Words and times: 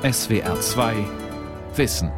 SWR 0.00 0.60
2 0.60 0.94
Wissen. 1.74 2.12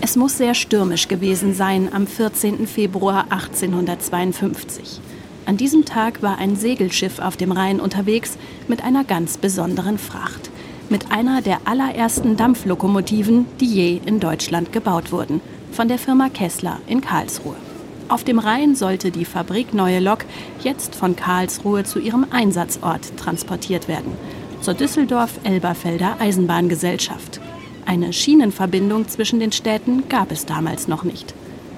Es 0.00 0.14
muss 0.14 0.38
sehr 0.38 0.54
stürmisch 0.54 1.08
gewesen 1.08 1.52
sein 1.52 1.92
am 1.92 2.06
14. 2.06 2.68
Februar 2.68 3.24
1852. 3.30 5.00
An 5.46 5.56
diesem 5.56 5.84
Tag 5.84 6.22
war 6.22 6.38
ein 6.38 6.54
Segelschiff 6.54 7.18
auf 7.18 7.36
dem 7.36 7.50
Rhein 7.50 7.80
unterwegs 7.80 8.38
mit 8.68 8.84
einer 8.84 9.02
ganz 9.02 9.36
besonderen 9.36 9.98
Fracht. 9.98 10.48
Mit 10.90 11.10
einer 11.10 11.42
der 11.42 11.62
allerersten 11.64 12.36
Dampflokomotiven, 12.36 13.46
die 13.58 13.66
je 13.66 14.00
in 14.06 14.20
Deutschland 14.20 14.70
gebaut 14.70 15.10
wurden, 15.10 15.40
von 15.74 15.88
der 15.88 15.98
Firma 15.98 16.28
Kessler 16.28 16.80
in 16.86 17.00
Karlsruhe. 17.00 17.56
Auf 18.08 18.22
dem 18.22 18.38
Rhein 18.38 18.76
sollte 18.76 19.10
die 19.10 19.24
fabrikneue 19.24 19.98
Lok 19.98 20.24
jetzt 20.62 20.94
von 20.94 21.16
Karlsruhe 21.16 21.82
zu 21.82 21.98
ihrem 21.98 22.26
Einsatzort 22.30 23.16
transportiert 23.16 23.88
werden, 23.88 24.12
zur 24.60 24.74
Düsseldorf-Elberfelder 24.74 26.16
Eisenbahngesellschaft. 26.20 27.40
Eine 27.86 28.12
Schienenverbindung 28.12 29.08
zwischen 29.08 29.40
den 29.40 29.50
Städten 29.50 30.08
gab 30.08 30.30
es 30.30 30.46
damals 30.46 30.86
noch 30.86 31.02
nicht. 31.02 31.34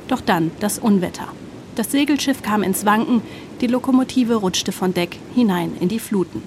Doch 0.09 0.21
dann 0.21 0.51
das 0.61 0.79
Unwetter. 0.79 1.29
Das 1.75 1.91
Segelschiff 1.91 2.43
kam 2.43 2.63
ins 2.63 2.85
Wanken, 2.85 3.23
die 3.61 3.67
Lokomotive 3.67 4.35
rutschte 4.35 4.73
von 4.73 4.93
Deck 4.93 5.19
hinein 5.35 5.73
in 5.81 5.89
die 5.89 6.01
Fluten. 6.01 6.43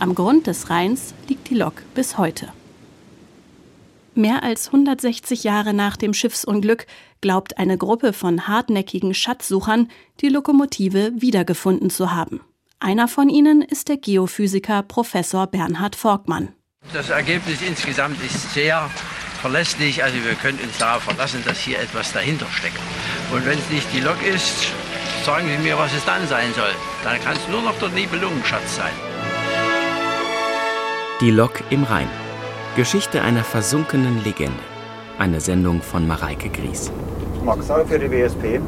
Am 0.00 0.14
Grund 0.14 0.48
des 0.48 0.70
Rheins 0.70 1.14
liegt 1.28 1.50
die 1.50 1.54
Lok 1.54 1.74
bis 1.94 2.18
heute. 2.18 2.48
Mehr 4.20 4.42
als 4.42 4.66
160 4.66 5.44
Jahre 5.44 5.72
nach 5.72 5.96
dem 5.96 6.12
Schiffsunglück 6.12 6.84
glaubt 7.22 7.56
eine 7.56 7.78
Gruppe 7.78 8.12
von 8.12 8.46
hartnäckigen 8.46 9.14
Schatzsuchern, 9.14 9.88
die 10.20 10.28
Lokomotive 10.28 11.12
wiedergefunden 11.16 11.88
zu 11.88 12.12
haben. 12.12 12.42
Einer 12.80 13.08
von 13.08 13.30
ihnen 13.30 13.62
ist 13.62 13.88
der 13.88 13.96
Geophysiker 13.96 14.82
Professor 14.82 15.46
Bernhard 15.46 15.96
Forkmann. 15.96 16.50
Das 16.92 17.08
Ergebnis 17.08 17.62
insgesamt 17.66 18.22
ist 18.22 18.52
sehr 18.52 18.90
verlässlich. 19.40 20.04
Also 20.04 20.22
wir 20.22 20.34
können 20.34 20.58
uns 20.58 20.76
darauf 20.76 21.04
verlassen, 21.04 21.42
dass 21.46 21.58
hier 21.58 21.78
etwas 21.78 22.12
dahinter 22.12 22.46
steckt. 22.52 22.78
Und 23.32 23.46
wenn 23.46 23.58
es 23.58 23.70
nicht 23.70 23.86
die 23.94 24.00
Lok 24.00 24.22
ist, 24.22 24.66
sagen 25.24 25.48
Sie 25.48 25.62
mir, 25.66 25.78
was 25.78 25.94
es 25.94 26.04
dann 26.04 26.28
sein 26.28 26.52
soll. 26.52 26.74
Dann 27.04 27.18
kann 27.22 27.38
es 27.38 27.48
nur 27.48 27.62
noch 27.62 27.78
der 27.78 27.88
Nibelungenschatz 27.88 28.76
sein. 28.76 28.92
Die 31.22 31.30
Lok 31.30 31.62
im 31.70 31.84
Rhein. 31.84 32.29
Geschichte 32.76 33.20
einer 33.22 33.42
versunkenen 33.42 34.22
Legende. 34.22 34.52
Eine 35.18 35.40
Sendung 35.40 35.82
von 35.82 36.06
Mareike 36.06 36.48
Gries. 36.48 36.92
Maxal 37.44 37.84
für 37.84 37.98
die 37.98 38.08
WSP. 38.08 38.60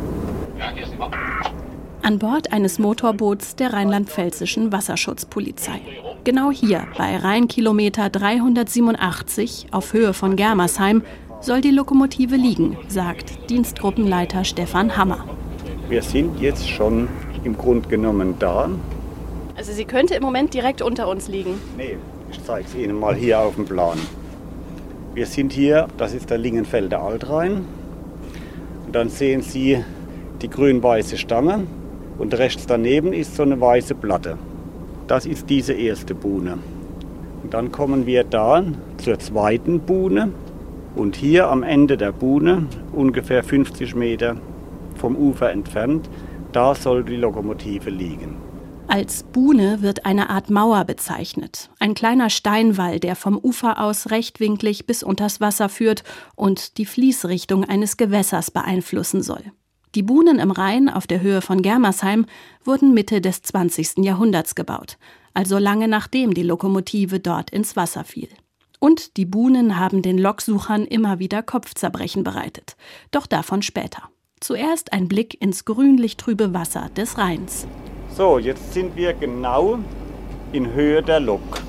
An 2.03 2.19
Bord 2.19 2.53
eines 2.53 2.81
Motorboots 2.81 3.55
der 3.55 3.73
rheinland-pfälzischen 3.73 4.73
Wasserschutzpolizei. 4.73 5.81
Genau 6.25 6.51
hier, 6.51 6.89
bei 6.99 7.17
Rheinkilometer 7.17 8.11
387 8.11 9.69
auf 9.71 9.93
Höhe 9.93 10.13
von 10.15 10.35
Germersheim, 10.35 11.03
soll 11.41 11.61
die 11.61 11.71
Lokomotive 11.71 12.35
liegen, 12.35 12.77
sagt 12.89 13.51
Dienstgruppenleiter 13.51 14.45
Stefan 14.45 14.97
Hammer. 14.97 15.25
Wir 15.89 16.03
sind 16.03 16.41
jetzt 16.41 16.69
schon 16.69 17.09
im 17.45 17.57
Grunde 17.57 17.89
genommen 17.89 18.35
da. 18.41 18.69
Also 19.57 19.73
sie 19.73 19.85
könnte 19.85 20.15
im 20.17 20.23
Moment 20.23 20.55
direkt 20.55 20.83
unter 20.83 21.09
uns 21.09 21.29
liegen. 21.29 21.55
Nee, 21.77 21.99
ich 22.33 22.43
zeige 22.45 22.67
es 22.67 22.75
Ihnen 22.75 22.99
mal 22.99 23.15
hier 23.15 23.41
auf 23.41 23.55
dem 23.57 23.67
Plan. 23.67 23.99
Wir 25.15 25.27
sind 25.27 25.53
hier, 25.53 25.89
das 25.99 26.15
ist 26.15 26.31
der 26.31 26.39
Lingenfelder 26.39 27.03
Altrhein. 27.03 27.67
Und 28.87 28.95
dann 28.95 29.11
sehen 29.11 29.43
Sie 29.43 29.85
die 30.41 30.49
grün-weiße 30.49 31.19
Stange 31.19 31.67
und 32.19 32.37
rechts 32.39 32.67
daneben 32.67 33.13
ist 33.13 33.37
so 33.37 33.43
eine 33.43 33.61
weiße 33.61 33.95
Platte. 33.95 34.39
Das 35.07 35.27
ist 35.27 35.51
diese 35.51 35.75
erste 35.75 36.15
Buhne. 36.15 36.59
Und 37.43 37.53
dann 37.53 37.71
kommen 37.71 38.07
wir 38.07 38.25
da 38.25 38.65
zur 38.97 39.19
zweiten 39.19 39.81
Buhne. 39.81 40.31
Und 40.95 41.17
hier 41.17 41.49
am 41.49 41.63
Ende 41.63 41.97
der 41.97 42.13
Buhne, 42.13 42.67
ungefähr 42.93 43.43
50 43.43 43.95
Meter 43.95 44.37
vom 44.97 45.17
Ufer 45.17 45.51
entfernt, 45.51 46.09
da 46.53 46.75
soll 46.75 47.05
die 47.05 47.17
Lokomotive 47.17 47.91
liegen. 47.91 48.52
Als 48.89 49.23
Buhne 49.23 49.81
wird 49.81 50.05
eine 50.05 50.29
Art 50.29 50.51
Mauer 50.51 50.85
bezeichnet. 50.85 51.71
Ein 51.79 51.95
kleiner 51.95 52.29
Steinwall, 52.29 53.01
der 53.01 53.17
vom 53.17 53.39
Ufer 53.39 53.81
aus 53.81 54.11
rechtwinklig 54.11 54.87
bis 54.87 55.03
unters 55.03 55.41
Wasser 55.41 55.69
führt 55.69 56.05
und 56.35 56.77
die 56.79 56.85
Fließrichtung 56.85 57.65
eines 57.65 57.97
Gewässers 57.97 58.51
beeinflussen 58.51 59.23
soll. 59.23 59.43
Die 59.95 60.03
Buhnen 60.03 60.39
im 60.39 60.51
Rhein 60.51 60.89
auf 60.89 61.07
der 61.07 61.21
Höhe 61.21 61.43
von 61.43 61.63
Germersheim 61.63 62.27
wurden 62.65 62.95
Mitte 62.95 63.21
des 63.21 63.43
20. 63.43 63.99
Jahrhunderts 63.99 64.55
gebaut, 64.55 64.99
also 65.35 65.59
lange 65.59 65.89
nachdem 65.89 66.35
die 66.35 66.43
Lokomotive 66.43 67.21
dort 67.21 67.51
ins 67.51 67.77
Wasser 67.77 68.05
fiel. 68.05 68.29
Und 68.79 69.17
die 69.17 69.27
Buhnen 69.27 69.79
haben 69.79 70.03
den 70.03 70.19
Loksuchern 70.19 70.85
immer 70.85 71.19
wieder 71.19 71.43
Kopfzerbrechen 71.43 72.25
bereitet. 72.25 72.77
Doch 73.11 73.27
davon 73.27 73.63
später. 73.63 74.09
Zuerst 74.41 74.93
ein 74.93 75.09
Blick 75.09 75.41
ins 75.41 75.65
grünlich-trübe 75.67 76.53
Wasser 76.53 76.91
des 76.97 77.17
Rheins. 77.17 77.67
So, 78.15 78.39
jetzt 78.39 78.75
sind 78.75 78.95
wir 78.95 79.15
genau 79.15 79.79
in 80.53 80.75
Höhe 80.75 81.03
der 81.03 81.19
Lok. 81.19 81.63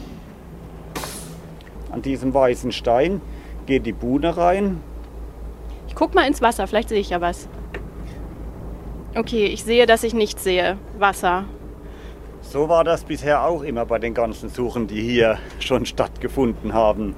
An 1.89 2.01
diesem 2.01 2.33
weißen 2.33 2.73
Stein 2.73 3.21
geht 3.65 3.85
die 3.85 3.93
Buhne 3.93 4.35
rein. 4.35 4.81
Ich 5.87 5.95
guck 5.95 6.13
mal 6.13 6.27
ins 6.27 6.41
Wasser, 6.41 6.67
vielleicht 6.67 6.89
sehe 6.89 6.99
ich 6.99 7.11
ja 7.11 7.21
was. 7.21 7.47
Okay, 9.15 9.45
ich 9.45 9.63
sehe, 9.63 9.85
dass 9.85 10.03
ich 10.03 10.13
nichts 10.13 10.43
sehe. 10.43 10.77
Wasser. 10.99 11.45
So 12.41 12.67
war 12.67 12.83
das 12.83 13.05
bisher 13.05 13.45
auch 13.45 13.61
immer 13.61 13.85
bei 13.85 13.99
den 13.99 14.13
ganzen 14.13 14.49
Suchen, 14.49 14.87
die 14.87 15.01
hier 15.01 15.37
schon 15.59 15.85
stattgefunden 15.85 16.73
haben. 16.73 17.15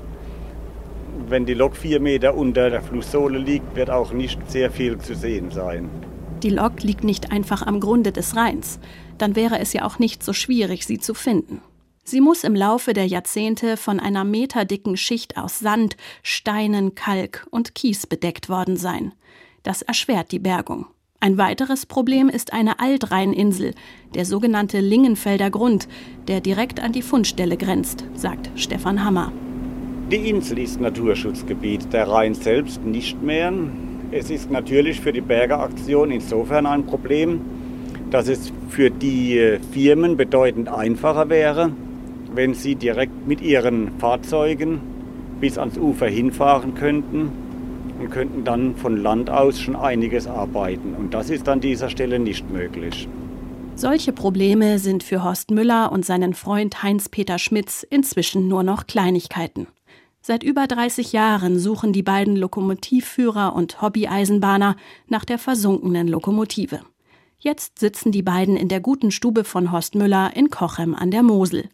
Wenn 1.28 1.48
die 1.48 1.56
Lok 1.56 1.76
vier 1.76 2.00
Meter 2.00 2.36
unter 2.36 2.70
der 2.70 2.84
Flusssohle 2.84 3.40
liegt, 3.40 3.76
wird 3.76 3.90
auch 3.90 4.12
nicht 4.12 4.52
sehr 4.52 4.70
viel 4.70 5.00
zu 5.00 5.16
sehen 5.16 5.50
sein. 5.50 5.90
Die 6.44 6.52
Lok 6.52 6.84
liegt 6.84 7.04
nicht 7.04 7.32
einfach 7.32 7.66
am 7.66 7.80
Grunde 7.80 8.12
des 8.12 8.36
Rheins. 8.36 8.80
Dann 9.18 9.36
wäre 9.36 9.60
es 9.60 9.74
ja 9.74 9.86
auch 9.86 10.00
nicht 10.00 10.24
so 10.24 10.34
schwierig, 10.34 10.86
sie 10.86 11.00
zu 11.00 11.14
finden. 11.14 11.62
Sie 12.04 12.22
muss 12.22 12.44
im 12.44 12.54
Laufe 12.54 12.94
der 12.94 13.08
Jahrzehnte 13.08 13.78
von 13.78 14.00
einer 14.00 14.24
meterdicken 14.24 14.96
Schicht 14.96 15.38
aus 15.38 15.60
Sand, 15.60 15.98
Steinen, 16.22 16.94
Kalk 16.94 17.48
und 17.50 17.74
Kies 17.74 18.06
bedeckt 18.06 18.48
worden 18.48 18.78
sein. 18.78 19.14
Das 19.64 19.82
erschwert 19.82 20.32
die 20.32 20.40
Bergung. 20.40 20.86
Ein 21.20 21.40
weiteres 21.40 21.88
Problem 21.88 22.30
ist 22.30 22.54
eine 22.54 22.80
Altrheininsel, 22.80 23.74
der 24.14 24.26
sogenannte 24.26 24.80
Lingenfelder 24.80 25.50
Grund, 25.50 25.88
der 26.28 26.42
direkt 26.42 26.80
an 26.80 26.92
die 26.92 27.02
Fundstelle 27.02 27.58
grenzt, 27.58 28.06
sagt 28.14 28.52
Stefan 28.56 29.04
Hammer. 29.04 29.32
Die 30.12 30.30
Insel 30.30 30.60
ist 30.60 30.80
Naturschutzgebiet, 30.80 31.92
der 31.92 32.08
Rhein 32.08 32.36
selbst 32.36 32.84
nicht 32.84 33.24
mehr. 33.24 33.52
Es 34.12 34.30
ist 34.30 34.52
natürlich 34.52 35.02
für 35.02 35.12
die 35.12 35.22
Bergeraktion 35.22 36.12
insofern 36.12 36.68
ein 36.68 36.86
Problem, 36.86 37.42
dass 38.12 38.28
es 38.28 38.52
für 38.70 38.90
die 38.90 39.58
Firmen 39.72 40.18
bedeutend 40.18 40.70
einfacher 40.70 41.30
wäre, 41.30 41.72
wenn 42.34 42.54
sie 42.54 42.76
direkt 42.76 43.28
mit 43.28 43.42
ihren 43.42 43.98
Fahrzeugen 44.00 44.80
bis 45.40 45.58
ans 45.58 45.78
Ufer 45.78 46.08
hinfahren 46.08 46.76
könnten 46.76 47.32
und 48.00 48.10
könnten 48.10 48.44
dann 48.44 48.76
von 48.76 48.98
Land 48.98 49.30
aus 49.30 49.60
schon 49.60 49.76
einiges 49.76 50.28
arbeiten. 50.28 50.96
Und 50.98 51.14
das 51.14 51.30
ist 51.30 51.48
an 51.48 51.62
dieser 51.62 51.90
Stelle 51.90 52.20
nicht 52.20 52.50
möglich. 52.52 53.08
Solche 53.76 54.14
Probleme 54.14 54.80
sind 54.80 55.04
für 55.04 55.24
Horst 55.24 55.52
Müller 55.52 55.92
und 55.92 56.06
seinen 56.06 56.34
Freund 56.34 56.82
Heinz-Peter 56.82 57.38
Schmitz 57.38 57.84
inzwischen 57.84 58.48
nur 58.48 58.64
noch 58.64 58.88
Kleinigkeiten. 58.88 59.68
Seit 60.22 60.44
über 60.44 60.66
30 60.66 61.12
Jahren 61.12 61.60
suchen 61.60 61.94
die 61.94 62.02
beiden 62.02 62.36
Lokomotivführer 62.36 63.54
und 63.54 63.82
Hobbyeisenbahner 63.82 64.76
nach 65.08 65.26
der 65.26 65.38
versunkenen 65.38 66.08
Lokomotive. 66.08 66.80
Jetzt 67.40 67.80
sitzen 67.80 68.12
die 68.12 68.24
beiden 68.24 68.58
in 68.58 68.68
der 68.68 68.80
guten 68.80 69.12
Stube 69.12 69.44
von 69.44 69.72
Horst 69.72 69.96
Müller 69.96 70.36
in 70.36 70.50
Kochem 70.50 70.96
an 70.96 71.12
der 71.12 71.24
Mosel. 71.24 71.70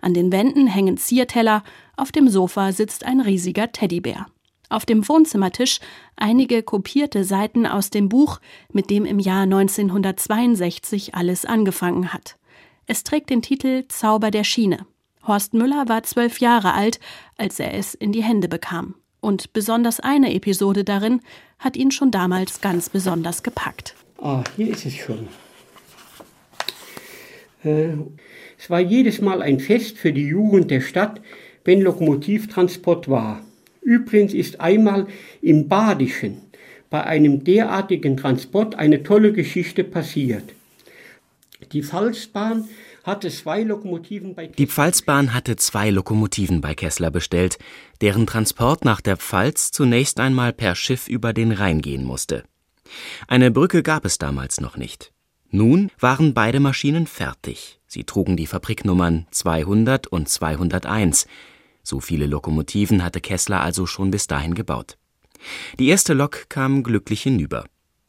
An 0.00 0.14
den 0.14 0.30
Wänden 0.30 0.66
hängen 0.66 0.98
Zierteller, 0.98 1.64
auf 1.96 2.12
dem 2.12 2.28
Sofa 2.28 2.72
sitzt 2.72 3.04
ein 3.04 3.20
riesiger 3.20 3.72
Teddybär. 3.72 4.26
Auf 4.68 4.84
dem 4.84 5.08
Wohnzimmertisch 5.08 5.80
einige 6.16 6.62
kopierte 6.62 7.24
Seiten 7.24 7.66
aus 7.66 7.90
dem 7.90 8.08
Buch, 8.08 8.40
mit 8.72 8.90
dem 8.90 9.04
im 9.04 9.18
Jahr 9.18 9.42
1962 9.42 11.14
alles 11.14 11.44
angefangen 11.44 12.12
hat. 12.12 12.36
Es 12.86 13.04
trägt 13.04 13.30
den 13.30 13.42
Titel 13.42 13.84
Zauber 13.88 14.30
der 14.30 14.44
Schiene. 14.44 14.86
Horst 15.26 15.54
Müller 15.54 15.88
war 15.88 16.02
zwölf 16.02 16.40
Jahre 16.40 16.74
alt, 16.74 17.00
als 17.36 17.58
er 17.58 17.74
es 17.74 17.94
in 17.94 18.12
die 18.12 18.22
Hände 18.22 18.48
bekam. 18.48 18.94
Und 19.20 19.52
besonders 19.52 19.98
eine 19.98 20.32
Episode 20.34 20.84
darin 20.84 21.20
hat 21.58 21.76
ihn 21.76 21.90
schon 21.90 22.10
damals 22.10 22.60
ganz 22.60 22.88
besonders 22.88 23.42
gepackt. 23.42 23.96
Ah, 24.18 24.42
hier 24.56 24.70
ist 24.70 24.86
es 24.86 24.94
schon. 24.94 25.28
Äh, 27.64 27.96
es 28.58 28.70
war 28.70 28.80
jedes 28.80 29.20
Mal 29.20 29.42
ein 29.42 29.60
Fest 29.60 29.98
für 29.98 30.12
die 30.12 30.26
Jugend 30.26 30.70
der 30.70 30.80
Stadt, 30.80 31.20
wenn 31.64 31.82
Lokomotivtransport 31.82 33.08
war. 33.08 33.44
Übrigens 33.82 34.34
ist 34.34 34.60
einmal 34.60 35.06
im 35.42 35.68
Badischen 35.68 36.40
bei 36.90 37.04
einem 37.04 37.44
derartigen 37.44 38.16
Transport 38.16 38.76
eine 38.76 39.02
tolle 39.02 39.32
Geschichte 39.32 39.84
passiert. 39.84 40.54
Die 41.72 41.82
Pfalzbahn 41.82 42.68
hatte 43.04 43.30
zwei 43.30 43.62
Lokomotiven 43.62 44.34
bei 44.34 44.46
Die 44.46 44.66
Pfalzbahn 44.66 45.32
hatte 45.32 45.56
zwei 45.56 45.90
Lokomotiven 45.90 46.60
bei 46.60 46.74
Kessler 46.74 47.10
bestellt, 47.10 47.58
deren 48.00 48.26
Transport 48.26 48.84
nach 48.84 49.00
der 49.00 49.16
Pfalz 49.16 49.70
zunächst 49.70 50.20
einmal 50.20 50.52
per 50.52 50.74
Schiff 50.74 51.08
über 51.08 51.32
den 51.32 51.52
Rhein 51.52 51.80
gehen 51.80 52.04
musste. 52.04 52.44
Eine 53.28 53.50
Brücke 53.50 53.82
gab 53.82 54.04
es 54.04 54.18
damals 54.18 54.60
noch 54.60 54.76
nicht. 54.76 55.12
Nun 55.50 55.90
waren 55.98 56.34
beide 56.34 56.60
Maschinen 56.60 57.06
fertig. 57.06 57.80
Sie 57.86 58.04
trugen 58.04 58.36
die 58.36 58.46
Fabriknummern 58.46 59.26
200 59.30 60.06
und 60.06 60.28
201. 60.28 61.26
So 61.82 62.00
viele 62.00 62.26
Lokomotiven 62.26 63.04
hatte 63.04 63.20
Kessler 63.20 63.60
also 63.60 63.86
schon 63.86 64.10
bis 64.10 64.26
dahin 64.26 64.54
gebaut. 64.54 64.98
Die 65.78 65.88
erste 65.88 66.14
Lok 66.14 66.48
kam 66.48 66.82
glücklich 66.82 67.22
hinüber. 67.22 67.64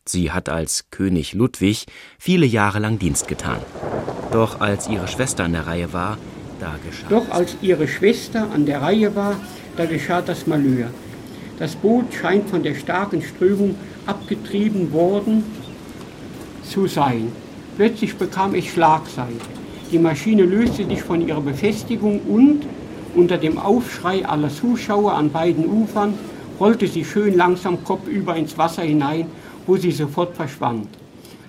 Sie 0.06 0.31
hat 0.31 0.50
als 0.50 0.89
König 0.89 1.33
Ludwig 1.33 1.85
viele 2.18 2.45
Jahre 2.45 2.79
lang 2.79 2.97
Dienst 2.97 3.27
getan. 3.27 3.59
Doch 4.31 4.59
als 4.59 4.88
ihre 4.88 5.07
Schwester 5.07 5.44
an 5.44 5.53
der 5.53 5.68
Reihe 5.68 5.94
war, 5.94 6.18
da 6.59 6.75
geschah. 6.85 7.07
Doch 7.09 7.29
als 7.29 7.57
ihre 7.62 7.88
Schwester 7.88 8.50
an 8.51 8.65
der 8.65 8.81
Reihe 8.81 9.15
war, 9.15 9.39
da 9.75 9.85
geschah 9.85 10.21
das 10.21 10.47
Malheur. 10.47 10.89
Das 11.59 11.75
Boot 11.75 12.13
scheint 12.13 12.50
von 12.50 12.62
der 12.62 12.75
starken 12.75 13.21
Strömung 13.21 13.75
abgetrieben 14.06 14.92
worden 14.94 15.44
zu 16.63 16.88
sein. 16.88 17.31
Plötzlich 17.77 18.15
bekam 18.15 18.54
es 18.54 18.65
Schlagseite. 18.65 19.33
Die 19.92 19.98
Maschine 20.00 20.44
löste 20.44 20.86
sich 20.86 21.01
von 21.01 21.27
ihrer 21.27 21.42
Befestigung 21.42 22.19
und, 22.27 22.65
unter 23.15 23.38
dem 23.38 23.57
Aufschrei 23.57 24.25
aller 24.25 24.50
Zuschauer 24.50 25.13
an 25.13 25.31
beiden 25.31 25.65
Ufern, 25.65 26.13
rollte 26.59 26.88
sie 26.88 27.06
schön 27.06 27.36
langsam 27.36 27.83
kopfüber 27.83 28.36
ins 28.36 28.57
Wasser 28.57 28.83
hinein, 28.83 29.27
wo 29.65 29.77
sie 29.77 29.92
sofort 29.92 30.36
verschwand. 30.36 30.88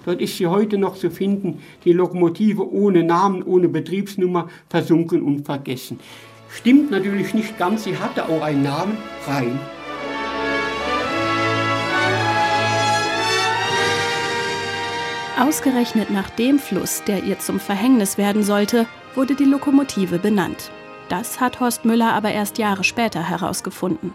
Dort 0.06 0.22
ist 0.22 0.38
sie 0.38 0.46
heute 0.46 0.78
noch 0.78 0.96
zu 0.96 1.10
finden, 1.10 1.58
die 1.84 1.92
Lokomotive 1.92 2.72
ohne 2.72 3.02
Namen, 3.02 3.42
ohne 3.42 3.68
Betriebsnummer, 3.68 4.48
versunken 4.70 5.22
und 5.22 5.44
vergessen. 5.44 5.98
Stimmt 6.48 6.90
natürlich 6.90 7.34
nicht 7.34 7.58
ganz, 7.58 7.84
sie 7.84 7.98
hatte 7.98 8.26
auch 8.26 8.40
einen 8.40 8.62
Namen, 8.62 8.96
Rhein. 9.26 9.58
Ausgerechnet 15.38 16.10
nach 16.10 16.30
dem 16.30 16.58
Fluss, 16.58 17.04
der 17.06 17.22
ihr 17.22 17.38
zum 17.38 17.60
Verhängnis 17.60 18.18
werden 18.18 18.42
sollte, 18.42 18.86
wurde 19.14 19.36
die 19.36 19.44
Lokomotive 19.44 20.18
benannt. 20.18 20.72
Das 21.08 21.38
hat 21.38 21.60
Horst 21.60 21.84
Müller 21.84 22.12
aber 22.12 22.32
erst 22.32 22.58
Jahre 22.58 22.82
später 22.82 23.22
herausgefunden. 23.22 24.12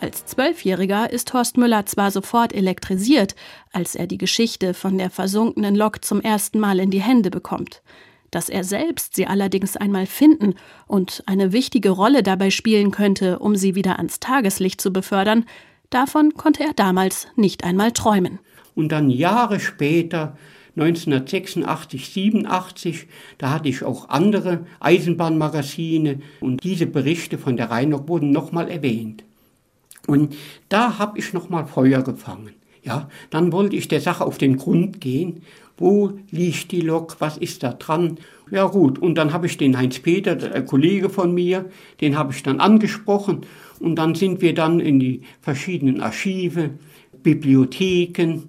Als 0.00 0.26
Zwölfjähriger 0.26 1.12
ist 1.12 1.32
Horst 1.32 1.56
Müller 1.56 1.86
zwar 1.86 2.10
sofort 2.10 2.52
elektrisiert, 2.52 3.36
als 3.72 3.94
er 3.94 4.08
die 4.08 4.18
Geschichte 4.18 4.74
von 4.74 4.98
der 4.98 5.08
versunkenen 5.08 5.76
Lok 5.76 6.04
zum 6.04 6.20
ersten 6.20 6.58
Mal 6.58 6.80
in 6.80 6.90
die 6.90 7.00
Hände 7.00 7.30
bekommt. 7.30 7.80
Dass 8.32 8.48
er 8.48 8.64
selbst 8.64 9.14
sie 9.14 9.28
allerdings 9.28 9.76
einmal 9.76 10.06
finden 10.06 10.56
und 10.88 11.22
eine 11.26 11.52
wichtige 11.52 11.90
Rolle 11.90 12.24
dabei 12.24 12.50
spielen 12.50 12.90
könnte, 12.90 13.38
um 13.38 13.54
sie 13.54 13.76
wieder 13.76 13.98
ans 13.98 14.18
Tageslicht 14.18 14.80
zu 14.80 14.92
befördern, 14.92 15.44
davon 15.90 16.34
konnte 16.34 16.64
er 16.64 16.74
damals 16.74 17.28
nicht 17.36 17.62
einmal 17.62 17.92
träumen. 17.92 18.40
Und 18.74 18.90
dann 18.90 19.10
Jahre 19.10 19.60
später 19.60 20.36
1986, 20.76 22.10
87, 22.10 23.06
da 23.38 23.50
hatte 23.50 23.68
ich 23.68 23.82
auch 23.82 24.10
andere 24.10 24.66
Eisenbahnmagazine 24.80 26.20
und 26.40 26.62
diese 26.62 26.86
Berichte 26.86 27.38
von 27.38 27.56
der 27.56 27.70
Rheinlok 27.70 28.08
wurden 28.08 28.30
nochmal 28.30 28.70
erwähnt. 28.70 29.24
Und 30.06 30.36
da 30.68 30.98
habe 30.98 31.18
ich 31.18 31.32
nochmal 31.32 31.66
Feuer 31.66 32.02
gefangen. 32.02 32.50
Ja, 32.82 33.08
dann 33.30 33.52
wollte 33.52 33.74
ich 33.74 33.88
der 33.88 34.00
Sache 34.00 34.24
auf 34.24 34.38
den 34.38 34.58
Grund 34.58 35.00
gehen. 35.00 35.42
Wo 35.78 36.12
liegt 36.30 36.70
die 36.72 36.82
Lok? 36.82 37.16
Was 37.18 37.36
ist 37.36 37.62
da 37.62 37.72
dran? 37.72 38.18
Ja 38.50 38.66
gut, 38.66 38.98
und 39.00 39.16
dann 39.16 39.32
habe 39.32 39.46
ich 39.46 39.56
den 39.56 39.76
Heinz 39.76 39.98
Peter, 39.98 40.36
der 40.36 40.64
Kollege 40.64 41.10
von 41.10 41.34
mir, 41.34 41.64
den 42.00 42.16
habe 42.16 42.32
ich 42.32 42.44
dann 42.44 42.60
angesprochen 42.60 43.40
und 43.80 43.96
dann 43.96 44.14
sind 44.14 44.40
wir 44.40 44.54
dann 44.54 44.78
in 44.78 45.00
die 45.00 45.22
verschiedenen 45.40 46.00
Archive, 46.00 46.70
Bibliotheken, 47.24 48.42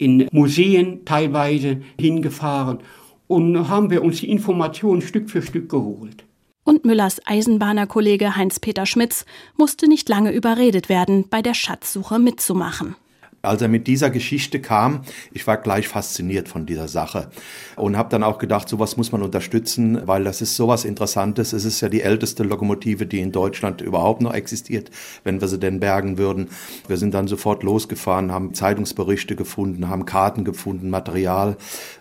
in 0.00 0.28
Museen 0.32 1.04
teilweise 1.04 1.82
hingefahren 2.00 2.78
und 3.26 3.68
haben 3.68 3.90
wir 3.90 4.02
uns 4.02 4.20
die 4.20 4.30
Informationen 4.30 5.02
Stück 5.02 5.30
für 5.30 5.42
Stück 5.42 5.68
geholt. 5.68 6.24
Und 6.64 6.84
Müllers 6.84 7.20
Eisenbahnerkollege 7.26 8.36
Heinz-Peter 8.36 8.86
Schmitz 8.86 9.24
musste 9.56 9.88
nicht 9.88 10.08
lange 10.08 10.32
überredet 10.32 10.88
werden, 10.88 11.26
bei 11.28 11.42
der 11.42 11.54
Schatzsuche 11.54 12.18
mitzumachen. 12.18 12.96
Als 13.42 13.62
er 13.62 13.68
mit 13.68 13.86
dieser 13.86 14.10
Geschichte 14.10 14.60
kam, 14.60 15.00
ich 15.32 15.46
war 15.46 15.56
gleich 15.56 15.88
fasziniert 15.88 16.48
von 16.48 16.66
dieser 16.66 16.88
Sache 16.88 17.30
und 17.76 17.96
habe 17.96 18.10
dann 18.10 18.22
auch 18.22 18.36
gedacht, 18.36 18.68
sowas 18.68 18.98
muss 18.98 19.12
man 19.12 19.22
unterstützen, 19.22 20.06
weil 20.06 20.24
das 20.24 20.42
ist 20.42 20.56
sowas 20.56 20.84
Interessantes. 20.84 21.54
Es 21.54 21.64
ist 21.64 21.80
ja 21.80 21.88
die 21.88 22.02
älteste 22.02 22.42
Lokomotive, 22.42 23.06
die 23.06 23.20
in 23.20 23.32
Deutschland 23.32 23.80
überhaupt 23.80 24.20
noch 24.20 24.34
existiert, 24.34 24.90
wenn 25.24 25.40
wir 25.40 25.48
sie 25.48 25.58
denn 25.58 25.80
bergen 25.80 26.18
würden. 26.18 26.50
Wir 26.86 26.98
sind 26.98 27.14
dann 27.14 27.28
sofort 27.28 27.62
losgefahren, 27.62 28.30
haben 28.30 28.52
Zeitungsberichte 28.52 29.36
gefunden, 29.36 29.88
haben 29.88 30.04
Karten 30.04 30.44
gefunden, 30.44 30.90
Material. 30.90 31.56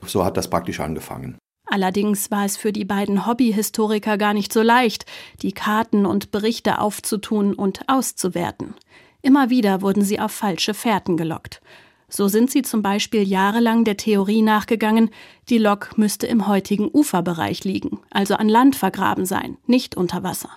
So 0.06 0.26
hat 0.26 0.36
das 0.36 0.50
praktisch 0.50 0.82
angefangen. 0.82 1.38
Allerdings 1.72 2.32
war 2.32 2.46
es 2.46 2.58
für 2.58 2.74
die 2.74 2.84
beiden 2.84 3.28
Hobbyhistoriker 3.28 4.18
gar 4.18 4.34
nicht 4.34 4.52
so 4.52 4.62
leicht, 4.62 5.06
die 5.42 5.54
Karten 5.54 6.06
und 6.06 6.32
Berichte 6.32 6.80
aufzutun 6.80 7.54
und 7.54 7.82
auszuwerten. 7.88 8.74
Immer 9.22 9.50
wieder 9.50 9.82
wurden 9.82 10.04
sie 10.04 10.20
auf 10.20 10.32
falsche 10.32 10.74
Fährten 10.74 11.18
gelockt. 11.18 11.62
So 12.08 12.28
sind 12.28 12.50
sie 12.50 12.64
zum 12.64 12.82
Beispiel 12.82 13.22
jahrelang 13.22 13.84
der 13.84 13.98
Theorie 13.98 14.42
nachgegangen, 14.42 15.12
die 15.50 15.60
Lok 15.60 15.98
müsste 15.98 16.26
im 16.26 16.48
heutigen 16.48 16.90
Uferbereich 16.92 17.64
liegen, 17.64 18.00
also 18.10 18.36
an 18.36 18.50
Land 18.50 18.76
vergraben 18.76 19.26
sein, 19.26 19.58
nicht 19.68 19.96
unter 19.96 20.24
Wasser. 20.24 20.50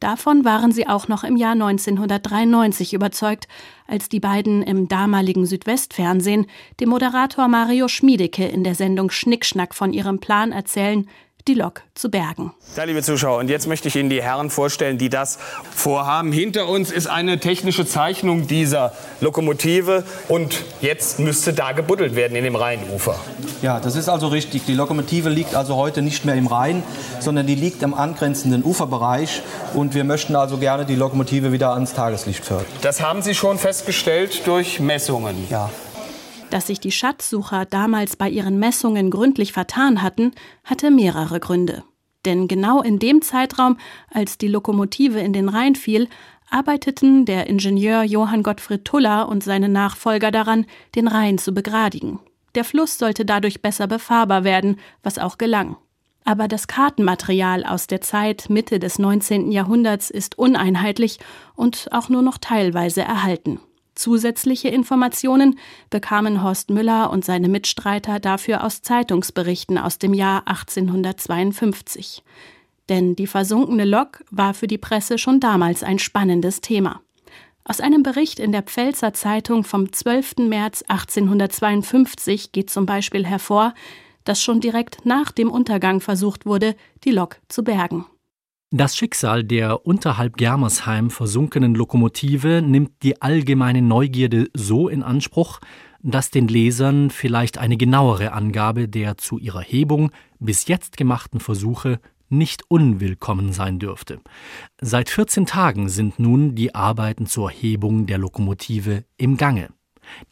Davon 0.00 0.44
waren 0.44 0.72
sie 0.72 0.88
auch 0.88 1.06
noch 1.06 1.22
im 1.22 1.36
Jahr 1.36 1.52
1993 1.52 2.92
überzeugt, 2.92 3.46
als 3.86 4.08
die 4.08 4.18
beiden 4.18 4.62
im 4.62 4.88
damaligen 4.88 5.46
Südwestfernsehen 5.46 6.46
dem 6.80 6.88
Moderator 6.88 7.46
Mario 7.46 7.86
Schmiedecke 7.86 8.44
in 8.46 8.64
der 8.64 8.74
Sendung 8.74 9.10
Schnickschnack 9.10 9.76
von 9.76 9.92
ihrem 9.92 10.18
Plan 10.18 10.50
erzählen, 10.50 11.08
die 11.48 11.54
Lok 11.54 11.82
zu 11.94 12.10
bergen. 12.10 12.52
Ja, 12.76 12.84
liebe 12.84 13.02
Zuschauer, 13.02 13.38
und 13.38 13.48
jetzt 13.48 13.66
möchte 13.66 13.88
ich 13.88 13.96
Ihnen 13.96 14.10
die 14.10 14.22
Herren 14.22 14.50
vorstellen, 14.50 14.98
die 14.98 15.08
das 15.08 15.38
vorhaben. 15.74 16.32
Hinter 16.32 16.68
uns 16.68 16.90
ist 16.90 17.06
eine 17.06 17.38
technische 17.38 17.86
Zeichnung 17.86 18.46
dieser 18.46 18.92
Lokomotive 19.20 20.04
und 20.28 20.62
jetzt 20.80 21.18
müsste 21.18 21.52
da 21.52 21.72
gebuddelt 21.72 22.14
werden 22.14 22.36
in 22.36 22.44
dem 22.44 22.56
Rheinufer. 22.56 23.18
Ja, 23.60 23.80
das 23.80 23.96
ist 23.96 24.08
also 24.08 24.28
richtig. 24.28 24.64
Die 24.66 24.74
Lokomotive 24.74 25.28
liegt 25.28 25.54
also 25.54 25.76
heute 25.76 26.02
nicht 26.02 26.24
mehr 26.24 26.34
im 26.34 26.46
Rhein, 26.46 26.82
sondern 27.20 27.46
die 27.46 27.54
liegt 27.54 27.82
im 27.82 27.94
angrenzenden 27.94 28.64
Uferbereich 28.64 29.42
und 29.74 29.94
wir 29.94 30.04
möchten 30.04 30.36
also 30.36 30.58
gerne 30.58 30.84
die 30.84 30.96
Lokomotive 30.96 31.52
wieder 31.52 31.72
ans 31.72 31.92
Tageslicht 31.92 32.44
fördern. 32.44 32.66
Das 32.82 33.00
haben 33.00 33.22
Sie 33.22 33.34
schon 33.34 33.58
festgestellt 33.58 34.46
durch 34.46 34.80
Messungen. 34.80 35.46
Ja. 35.50 35.70
Dass 36.52 36.66
sich 36.66 36.80
die 36.80 36.92
Schatzsucher 36.92 37.64
damals 37.64 38.16
bei 38.16 38.28
ihren 38.28 38.58
Messungen 38.58 39.10
gründlich 39.10 39.54
vertan 39.54 40.02
hatten, 40.02 40.32
hatte 40.64 40.90
mehrere 40.90 41.40
Gründe. 41.40 41.82
Denn 42.26 42.46
genau 42.46 42.82
in 42.82 42.98
dem 42.98 43.22
Zeitraum, 43.22 43.78
als 44.10 44.36
die 44.36 44.48
Lokomotive 44.48 45.18
in 45.18 45.32
den 45.32 45.48
Rhein 45.48 45.76
fiel, 45.76 46.10
arbeiteten 46.50 47.24
der 47.24 47.46
Ingenieur 47.46 48.02
Johann 48.02 48.42
Gottfried 48.42 48.84
Tuller 48.84 49.30
und 49.30 49.42
seine 49.42 49.70
Nachfolger 49.70 50.30
daran, 50.30 50.66
den 50.94 51.08
Rhein 51.08 51.38
zu 51.38 51.54
begradigen. 51.54 52.20
Der 52.54 52.64
Fluss 52.64 52.98
sollte 52.98 53.24
dadurch 53.24 53.62
besser 53.62 53.86
befahrbar 53.86 54.44
werden, 54.44 54.78
was 55.02 55.18
auch 55.18 55.38
gelang. 55.38 55.78
Aber 56.26 56.48
das 56.48 56.66
Kartenmaterial 56.66 57.64
aus 57.64 57.86
der 57.86 58.02
Zeit 58.02 58.50
Mitte 58.50 58.78
des 58.78 58.98
19. 58.98 59.50
Jahrhunderts 59.52 60.10
ist 60.10 60.36
uneinheitlich 60.36 61.18
und 61.54 61.88
auch 61.92 62.10
nur 62.10 62.20
noch 62.20 62.36
teilweise 62.36 63.00
erhalten. 63.00 63.58
Zusätzliche 64.02 64.66
Informationen 64.66 65.60
bekamen 65.88 66.42
Horst 66.42 66.70
Müller 66.70 67.12
und 67.12 67.24
seine 67.24 67.48
Mitstreiter 67.48 68.18
dafür 68.18 68.64
aus 68.64 68.82
Zeitungsberichten 68.82 69.78
aus 69.78 69.98
dem 69.98 70.12
Jahr 70.12 70.42
1852. 70.48 72.24
Denn 72.88 73.14
die 73.14 73.28
versunkene 73.28 73.84
Lok 73.84 74.24
war 74.32 74.54
für 74.54 74.66
die 74.66 74.76
Presse 74.76 75.18
schon 75.18 75.38
damals 75.38 75.84
ein 75.84 76.00
spannendes 76.00 76.60
Thema. 76.60 77.00
Aus 77.62 77.78
einem 77.78 78.02
Bericht 78.02 78.40
in 78.40 78.50
der 78.50 78.62
Pfälzer 78.62 79.14
Zeitung 79.14 79.62
vom 79.62 79.92
12. 79.92 80.48
März 80.48 80.82
1852 80.88 82.50
geht 82.50 82.70
zum 82.70 82.86
Beispiel 82.86 83.24
hervor, 83.24 83.72
dass 84.24 84.42
schon 84.42 84.60
direkt 84.60 85.06
nach 85.06 85.30
dem 85.30 85.48
Untergang 85.48 86.00
versucht 86.00 86.44
wurde, 86.44 86.74
die 87.04 87.12
Lok 87.12 87.36
zu 87.46 87.62
bergen. 87.62 88.06
Das 88.74 88.96
Schicksal 88.96 89.44
der 89.44 89.84
unterhalb 89.84 90.38
Germersheim 90.38 91.10
versunkenen 91.10 91.74
Lokomotive 91.74 92.62
nimmt 92.62 93.02
die 93.02 93.20
allgemeine 93.20 93.82
Neugierde 93.82 94.48
so 94.54 94.88
in 94.88 95.02
Anspruch, 95.02 95.60
dass 96.02 96.30
den 96.30 96.48
Lesern 96.48 97.10
vielleicht 97.10 97.58
eine 97.58 97.76
genauere 97.76 98.32
Angabe 98.32 98.88
der 98.88 99.18
zu 99.18 99.36
ihrer 99.36 99.60
Hebung 99.60 100.10
bis 100.38 100.68
jetzt 100.68 100.96
gemachten 100.96 101.38
Versuche 101.38 102.00
nicht 102.30 102.62
unwillkommen 102.68 103.52
sein 103.52 103.78
dürfte. 103.78 104.22
Seit 104.80 105.10
14 105.10 105.44
Tagen 105.44 105.90
sind 105.90 106.18
nun 106.18 106.54
die 106.54 106.74
Arbeiten 106.74 107.26
zur 107.26 107.50
Hebung 107.50 108.06
der 108.06 108.16
Lokomotive 108.16 109.04
im 109.18 109.36
Gange. 109.36 109.68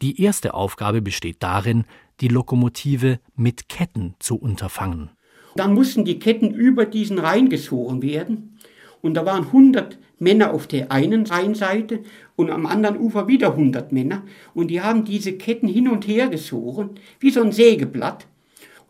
Die 0.01 0.19
erste 0.19 0.55
Aufgabe 0.55 1.03
besteht 1.03 1.43
darin, 1.43 1.85
die 2.21 2.27
Lokomotive 2.27 3.19
mit 3.35 3.69
Ketten 3.69 4.15
zu 4.17 4.35
unterfangen. 4.35 5.11
Dann 5.55 5.73
mussten 5.73 6.05
die 6.05 6.19
Ketten 6.19 6.51
über 6.51 6.85
diesen 6.85 7.19
Rhein 7.19 7.49
gezogen 7.49 8.01
werden. 8.01 8.57
Und 9.01 9.15
da 9.15 9.25
waren 9.25 9.45
100 9.45 9.97
Männer 10.19 10.53
auf 10.53 10.67
der 10.67 10.91
einen 10.91 11.25
Rheinseite 11.25 12.01
und 12.35 12.51
am 12.51 12.65
anderen 12.65 12.97
Ufer 12.97 13.27
wieder 13.27 13.51
100 13.51 13.91
Männer. 13.91 14.23
Und 14.53 14.69
die 14.69 14.81
haben 14.81 15.03
diese 15.03 15.33
Ketten 15.33 15.67
hin 15.67 15.87
und 15.87 16.07
her 16.07 16.27
gezogen, 16.27 16.91
wie 17.19 17.31
so 17.31 17.41
ein 17.41 17.51
Sägeblatt. 17.51 18.27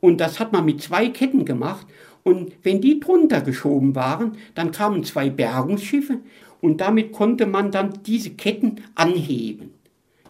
Und 0.02 0.20
das 0.20 0.40
hat 0.40 0.52
man 0.52 0.66
mit 0.66 0.82
zwei 0.82 1.08
Ketten 1.08 1.46
gemacht. 1.46 1.88
Und 2.24 2.52
wenn 2.64 2.82
die 2.82 3.00
drunter 3.00 3.42
geschoben 3.42 3.96
waren, 3.96 4.34
dann 4.56 4.72
kamen 4.72 5.04
zwei 5.04 5.30
Bergungsschiffe 5.30 6.20
und 6.60 6.82
damit 6.82 7.12
konnte 7.12 7.48
man 7.48 7.72
dann 7.72 8.00
diese 8.06 8.32
Ketten 8.32 8.82
anheben. 8.96 9.72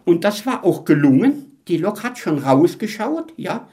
Und 0.04 0.24
das 0.24 0.46
war 0.46 0.64
auch 0.64 0.84
gelungen. 0.84 1.58
Die 1.68 1.76
Lok 1.76 2.02
hat 2.02 2.18
schon 2.18 2.38
rausgeschaut, 2.38 3.34
ja, 3.36 3.68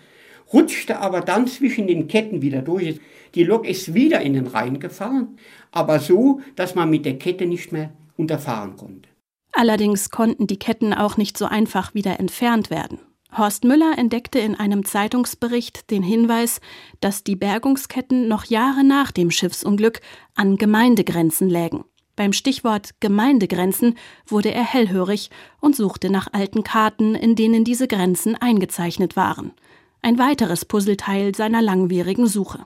rutschte 0.54 1.00
aber 1.00 1.22
dann 1.22 1.48
zwischen 1.48 1.88
den 1.88 2.08
Ketten 2.08 2.42
wieder 2.42 2.62
durch. 2.62 3.00
Die 3.36 3.44
Lok 3.44 3.68
ist 3.68 3.94
wieder 3.94 4.22
in 4.22 4.34
den 4.34 4.48
Rhein 4.48 4.80
gefahren, 4.80 5.38
aber 5.72 6.00
so, 6.00 6.42
dass 6.56 6.76
man 6.76 6.90
mit 6.90 7.06
der 7.06 7.20
Kette 7.20 7.46
nicht 7.46 7.72
mehr 7.72 7.92
unterfahren 8.18 8.76
konnte. 8.76 9.10
Allerdings 9.52 10.10
konnten 10.10 10.48
die 10.48 10.60
Ketten 10.60 10.94
auch 10.94 11.18
nicht 11.18 11.38
so 11.38 11.46
einfach 11.46 11.94
wieder 11.94 12.20
entfernt 12.20 12.70
werden. 12.70 13.00
Horst 13.38 13.64
Müller 13.64 13.94
entdeckte 13.98 14.40
in 14.40 14.56
einem 14.56 14.86
Zeitungsbericht 14.86 15.92
den 15.92 16.02
Hinweis, 16.02 16.62
dass 17.00 17.24
die 17.24 17.36
Bergungsketten 17.36 18.28
noch 18.28 18.46
Jahre 18.46 18.84
nach 18.84 19.12
dem 19.12 19.30
Schiffsunglück 19.30 20.02
an 20.34 20.58
Gemeindegrenzen 20.58 21.48
lägen. 21.48 21.84
Beim 22.16 22.34
Stichwort 22.34 23.00
Gemeindegrenzen 23.00 23.96
wurde 24.28 24.52
er 24.52 24.66
hellhörig 24.66 25.30
und 25.62 25.76
suchte 25.76 26.10
nach 26.10 26.28
alten 26.34 26.64
Karten, 26.64 27.16
in 27.16 27.36
denen 27.36 27.64
diese 27.64 27.88
Grenzen 27.88 28.36
eingezeichnet 28.36 29.16
waren. 29.16 29.54
Ein 30.02 30.18
weiteres 30.18 30.64
Puzzleteil 30.64 31.36
seiner 31.36 31.62
langwierigen 31.62 32.28
Suche. 32.28 32.66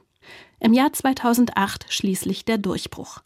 Im 0.60 0.74
Jahr 0.74 0.94
2008 0.94 1.88
schließlich 1.90 2.46
der 2.46 2.60
Durchbruch. 2.60 3.20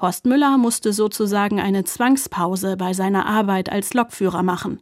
Horst 0.00 0.26
Müller 0.26 0.58
musste 0.58 0.92
sozusagen 0.92 1.60
eine 1.60 1.84
Zwangspause 1.84 2.76
bei 2.76 2.92
seiner 2.92 3.24
Arbeit 3.26 3.70
als 3.70 3.94
Lokführer 3.94 4.42
machen. 4.42 4.80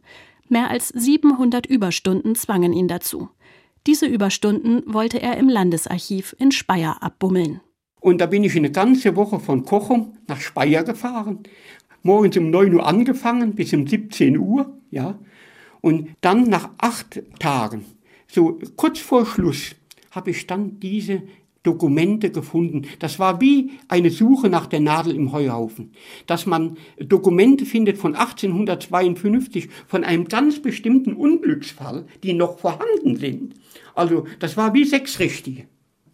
Mehr 0.49 0.71
als 0.71 0.89
700 0.89 1.67
Überstunden 1.67 2.35
zwangen 2.35 2.73
ihn 2.73 2.87
dazu. 2.87 3.29
Diese 3.85 4.07
Überstunden 4.07 4.81
wollte 4.87 5.21
er 5.21 5.37
im 5.37 5.47
Landesarchiv 5.47 6.35
in 6.39 6.51
Speyer 6.51 7.01
abbummeln. 7.01 7.61
Und 7.99 8.19
da 8.19 8.25
bin 8.25 8.43
ich 8.43 8.55
eine 8.55 8.71
ganze 8.71 9.15
Woche 9.15 9.39
von 9.39 9.63
Kochum 9.63 10.17
nach 10.27 10.41
Speyer 10.41 10.83
gefahren. 10.83 11.43
Morgens 12.01 12.35
um 12.37 12.49
9 12.49 12.73
Uhr 12.73 12.85
angefangen 12.85 13.53
bis 13.53 13.73
um 13.73 13.85
17 13.85 14.39
Uhr, 14.39 14.73
ja. 14.89 15.19
Und 15.81 16.09
dann 16.21 16.43
nach 16.43 16.71
acht 16.79 17.21
Tagen, 17.39 17.85
so 18.31 18.59
kurz 18.75 18.99
vor 18.99 19.25
Schluss, 19.25 19.75
habe 20.11 20.31
ich 20.31 20.47
dann 20.47 20.79
diese 20.79 21.23
Dokumente 21.63 22.31
gefunden. 22.31 22.87
Das 22.99 23.19
war 23.19 23.39
wie 23.39 23.71
eine 23.87 24.09
Suche 24.09 24.49
nach 24.49 24.65
der 24.65 24.79
Nadel 24.79 25.15
im 25.15 25.31
Heuhaufen. 25.31 25.91
Dass 26.25 26.45
man 26.45 26.77
Dokumente 26.99 27.65
findet 27.65 27.97
von 27.97 28.15
1852 28.15 29.69
von 29.87 30.03
einem 30.03 30.25
ganz 30.25 30.61
bestimmten 30.61 31.13
Unglücksfall, 31.13 32.05
die 32.23 32.33
noch 32.33 32.57
vorhanden 32.57 33.15
sind. 33.17 33.53
Also 33.93 34.25
das 34.39 34.57
war 34.57 34.73
wie 34.73 34.85
sechs 34.85 35.19
richtige. 35.19 35.67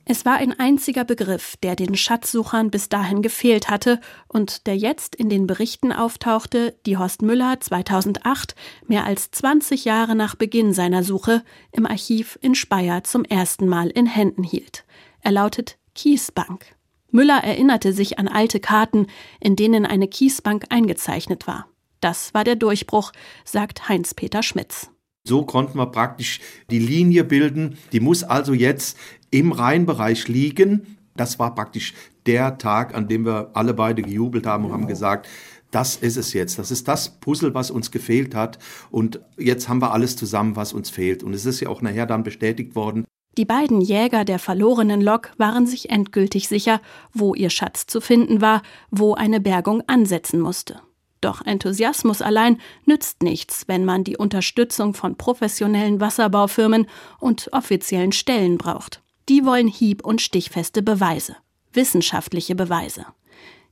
Es 0.09 0.23
war 0.23 0.35
ein 0.37 0.57
einziger 0.57 1.03
Begriff, 1.03 1.57
der 1.57 1.75
den 1.75 1.97
Schatzsuchern 1.97 2.71
bis 2.71 2.87
dahin 2.87 3.21
gefehlt 3.21 3.69
hatte 3.69 3.99
und 4.29 4.65
der 4.65 4.77
jetzt 4.77 5.17
in 5.17 5.27
den 5.27 5.47
Berichten 5.47 5.91
auftauchte, 5.91 6.77
die 6.85 6.95
Horst 6.95 7.21
Müller 7.21 7.59
2008, 7.59 8.55
mehr 8.87 9.05
als 9.05 9.31
20 9.31 9.83
Jahre 9.83 10.15
nach 10.15 10.35
Beginn 10.35 10.71
seiner 10.71 11.03
Suche, 11.03 11.43
im 11.73 11.85
Archiv 11.85 12.39
in 12.41 12.55
Speyer 12.55 13.03
zum 13.03 13.25
ersten 13.25 13.67
Mal 13.67 13.89
in 13.89 14.05
Händen 14.05 14.43
hielt. 14.43 14.85
Er 15.19 15.33
lautet 15.33 15.77
Kiesbank. 15.93 16.77
Müller 17.11 17.43
erinnerte 17.43 17.91
sich 17.91 18.17
an 18.17 18.29
alte 18.29 18.61
Karten, 18.61 19.07
in 19.41 19.57
denen 19.57 19.85
eine 19.85 20.07
Kiesbank 20.07 20.67
eingezeichnet 20.69 21.47
war. 21.47 21.67
Das 21.99 22.33
war 22.33 22.45
der 22.45 22.55
Durchbruch, 22.55 23.11
sagt 23.43 23.89
Heinz-Peter 23.89 24.41
Schmitz. 24.41 24.89
So 25.27 25.43
konnten 25.43 25.77
wir 25.77 25.87
praktisch 25.87 26.39
die 26.71 26.79
Linie 26.79 27.25
bilden. 27.25 27.77
Die 27.91 27.99
muss 27.99 28.23
also 28.23 28.53
jetzt 28.53 28.97
im 29.31 29.51
Rheinbereich 29.51 30.27
liegen. 30.27 30.97
Das 31.15 31.39
war 31.39 31.55
praktisch 31.55 31.93
der 32.25 32.57
Tag, 32.57 32.93
an 32.93 33.07
dem 33.07 33.25
wir 33.25 33.51
alle 33.53 33.73
beide 33.73 34.01
gejubelt 34.01 34.45
haben 34.45 34.65
und 34.65 34.71
haben 34.71 34.87
gesagt, 34.87 35.27
das 35.71 35.97
ist 35.97 36.17
es 36.17 36.33
jetzt. 36.33 36.59
Das 36.59 36.71
ist 36.71 36.87
das 36.87 37.19
Puzzle, 37.19 37.53
was 37.53 37.71
uns 37.71 37.91
gefehlt 37.91 38.35
hat. 38.35 38.59
Und 38.89 39.19
jetzt 39.37 39.67
haben 39.67 39.81
wir 39.81 39.91
alles 39.91 40.15
zusammen, 40.15 40.55
was 40.55 40.73
uns 40.73 40.89
fehlt. 40.89 41.23
Und 41.23 41.33
es 41.33 41.45
ist 41.45 41.59
ja 41.59 41.69
auch 41.69 41.81
nachher 41.81 42.05
dann 42.05 42.23
bestätigt 42.23 42.75
worden. 42.75 43.05
Die 43.37 43.45
beiden 43.45 43.81
Jäger 43.81 44.25
der 44.25 44.39
verlorenen 44.39 45.01
Lok 45.01 45.31
waren 45.37 45.67
sich 45.67 45.91
endgültig 45.91 46.47
sicher, 46.47 46.81
wo 47.13 47.35
ihr 47.35 47.51
Schatz 47.51 47.85
zu 47.85 48.01
finden 48.01 48.41
war, 48.41 48.63
wo 48.89 49.13
eine 49.13 49.39
Bergung 49.39 49.83
ansetzen 49.85 50.39
musste. 50.39 50.81
Doch 51.21 51.45
Enthusiasmus 51.45 52.21
allein 52.21 52.59
nützt 52.85 53.21
nichts, 53.21 53.67
wenn 53.67 53.85
man 53.85 54.03
die 54.03 54.17
Unterstützung 54.17 54.93
von 54.93 55.17
professionellen 55.17 55.99
Wasserbaufirmen 55.99 56.87
und 57.19 57.49
offiziellen 57.53 58.11
Stellen 58.11 58.57
braucht. 58.57 59.01
Die 59.29 59.45
wollen 59.45 59.67
hieb- 59.67 60.05
und 60.05 60.21
stichfeste 60.21 60.81
Beweise, 60.81 61.35
wissenschaftliche 61.73 62.55
Beweise. 62.55 63.05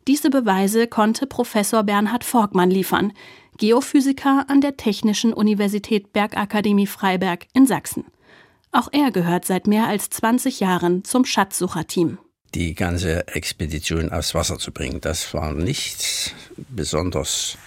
Diese 0.07 0.29
Beweise 0.29 0.88
konnte 0.88 1.25
Professor 1.25 1.83
Bernhard 1.83 2.24
Forgmann 2.24 2.69
liefern, 2.69 3.13
Geophysiker 3.57 4.45
an 4.50 4.59
der 4.62 4.75
Technischen 4.77 5.33
Universität 5.33 6.12
Bergakademie 6.12 6.88
Freiberg 6.88 7.47
in 7.53 7.65
Sachsen. 7.65 8.05
Auch 8.71 8.89
er 8.91 9.12
gehört 9.12 9.45
seit 9.45 9.67
mehr 9.67 9.88
als 9.88 10.09
20 10.09 10.59
Jahren 10.59 11.05
zum 11.05 11.24
Schatzsucherteam. 11.24 12.17
Die 12.53 12.75
ganze 12.75 13.27
Expedition 13.29 14.12
aufs 14.12 14.35
Wasser 14.35 14.59
zu 14.59 14.71
bringen, 14.71 15.00
das 15.01 15.33
war 15.33 15.53
nicht 15.53 16.35
besonders 16.69 17.57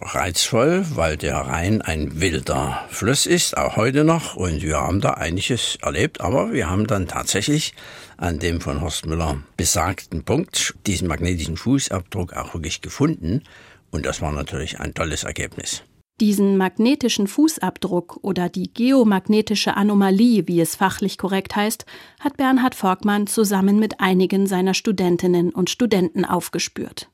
reizvoll, 0.00 0.84
weil 0.94 1.16
der 1.16 1.36
Rhein 1.36 1.82
ein 1.82 2.20
wilder 2.20 2.84
Fluss 2.88 3.26
ist, 3.26 3.56
auch 3.56 3.76
heute 3.76 4.04
noch. 4.04 4.36
Und 4.36 4.62
wir 4.62 4.78
haben 4.78 5.00
da 5.00 5.10
einiges 5.10 5.76
erlebt, 5.82 6.20
aber 6.20 6.52
wir 6.52 6.68
haben 6.70 6.86
dann 6.86 7.06
tatsächlich 7.08 7.74
an 8.16 8.38
dem 8.38 8.60
von 8.60 8.80
Horst 8.80 9.06
Müller 9.06 9.42
besagten 9.56 10.24
Punkt 10.24 10.74
diesen 10.86 11.08
magnetischen 11.08 11.56
Fußabdruck 11.56 12.32
auch 12.32 12.54
wirklich 12.54 12.80
gefunden. 12.80 13.42
Und 13.90 14.06
das 14.06 14.20
war 14.20 14.32
natürlich 14.32 14.80
ein 14.80 14.94
tolles 14.94 15.24
Ergebnis. 15.24 15.82
Diesen 16.20 16.58
magnetischen 16.58 17.26
Fußabdruck 17.26 18.18
oder 18.20 18.50
die 18.50 18.72
geomagnetische 18.74 19.74
Anomalie, 19.74 20.46
wie 20.46 20.60
es 20.60 20.76
fachlich 20.76 21.16
korrekt 21.16 21.56
heißt, 21.56 21.86
hat 22.20 22.36
Bernhard 22.36 22.74
Volkmann 22.74 23.26
zusammen 23.26 23.78
mit 23.78 24.00
einigen 24.00 24.46
seiner 24.46 24.74
Studentinnen 24.74 25.48
und 25.50 25.70
Studenten 25.70 26.26
aufgespürt. 26.26 27.08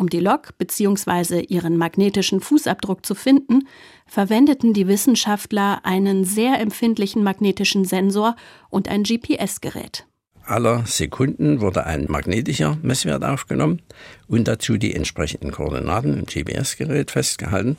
Um 0.00 0.08
die 0.08 0.20
Lok 0.20 0.56
bzw. 0.56 1.42
ihren 1.42 1.76
magnetischen 1.76 2.40
Fußabdruck 2.40 3.04
zu 3.04 3.14
finden, 3.14 3.68
verwendeten 4.06 4.72
die 4.72 4.86
Wissenschaftler 4.86 5.84
einen 5.84 6.24
sehr 6.24 6.58
empfindlichen 6.58 7.22
magnetischen 7.22 7.84
Sensor 7.84 8.34
und 8.70 8.88
ein 8.88 9.02
GPS-Gerät. 9.02 10.06
Aller 10.46 10.86
Sekunden 10.86 11.60
wurde 11.60 11.84
ein 11.84 12.06
magnetischer 12.08 12.78
Messwert 12.80 13.22
aufgenommen 13.24 13.82
und 14.26 14.48
dazu 14.48 14.78
die 14.78 14.94
entsprechenden 14.94 15.50
Koordinaten 15.50 16.18
im 16.18 16.24
GPS-Gerät 16.24 17.10
festgehalten. 17.10 17.76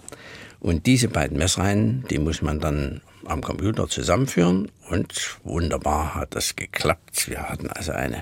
Und 0.59 0.85
diese 0.85 1.07
beiden 1.07 1.39
Messreihen, 1.39 2.05
die 2.11 2.19
muss 2.19 2.43
man 2.43 2.59
dann 2.59 3.01
am 3.25 3.41
Computer 3.41 3.87
zusammenführen 3.87 4.69
und 4.91 5.39
wunderbar 5.43 6.13
hat 6.13 6.35
das 6.35 6.55
geklappt. 6.55 7.31
Wir 7.31 7.49
hatten 7.49 7.67
also 7.67 7.93
eine 7.93 8.21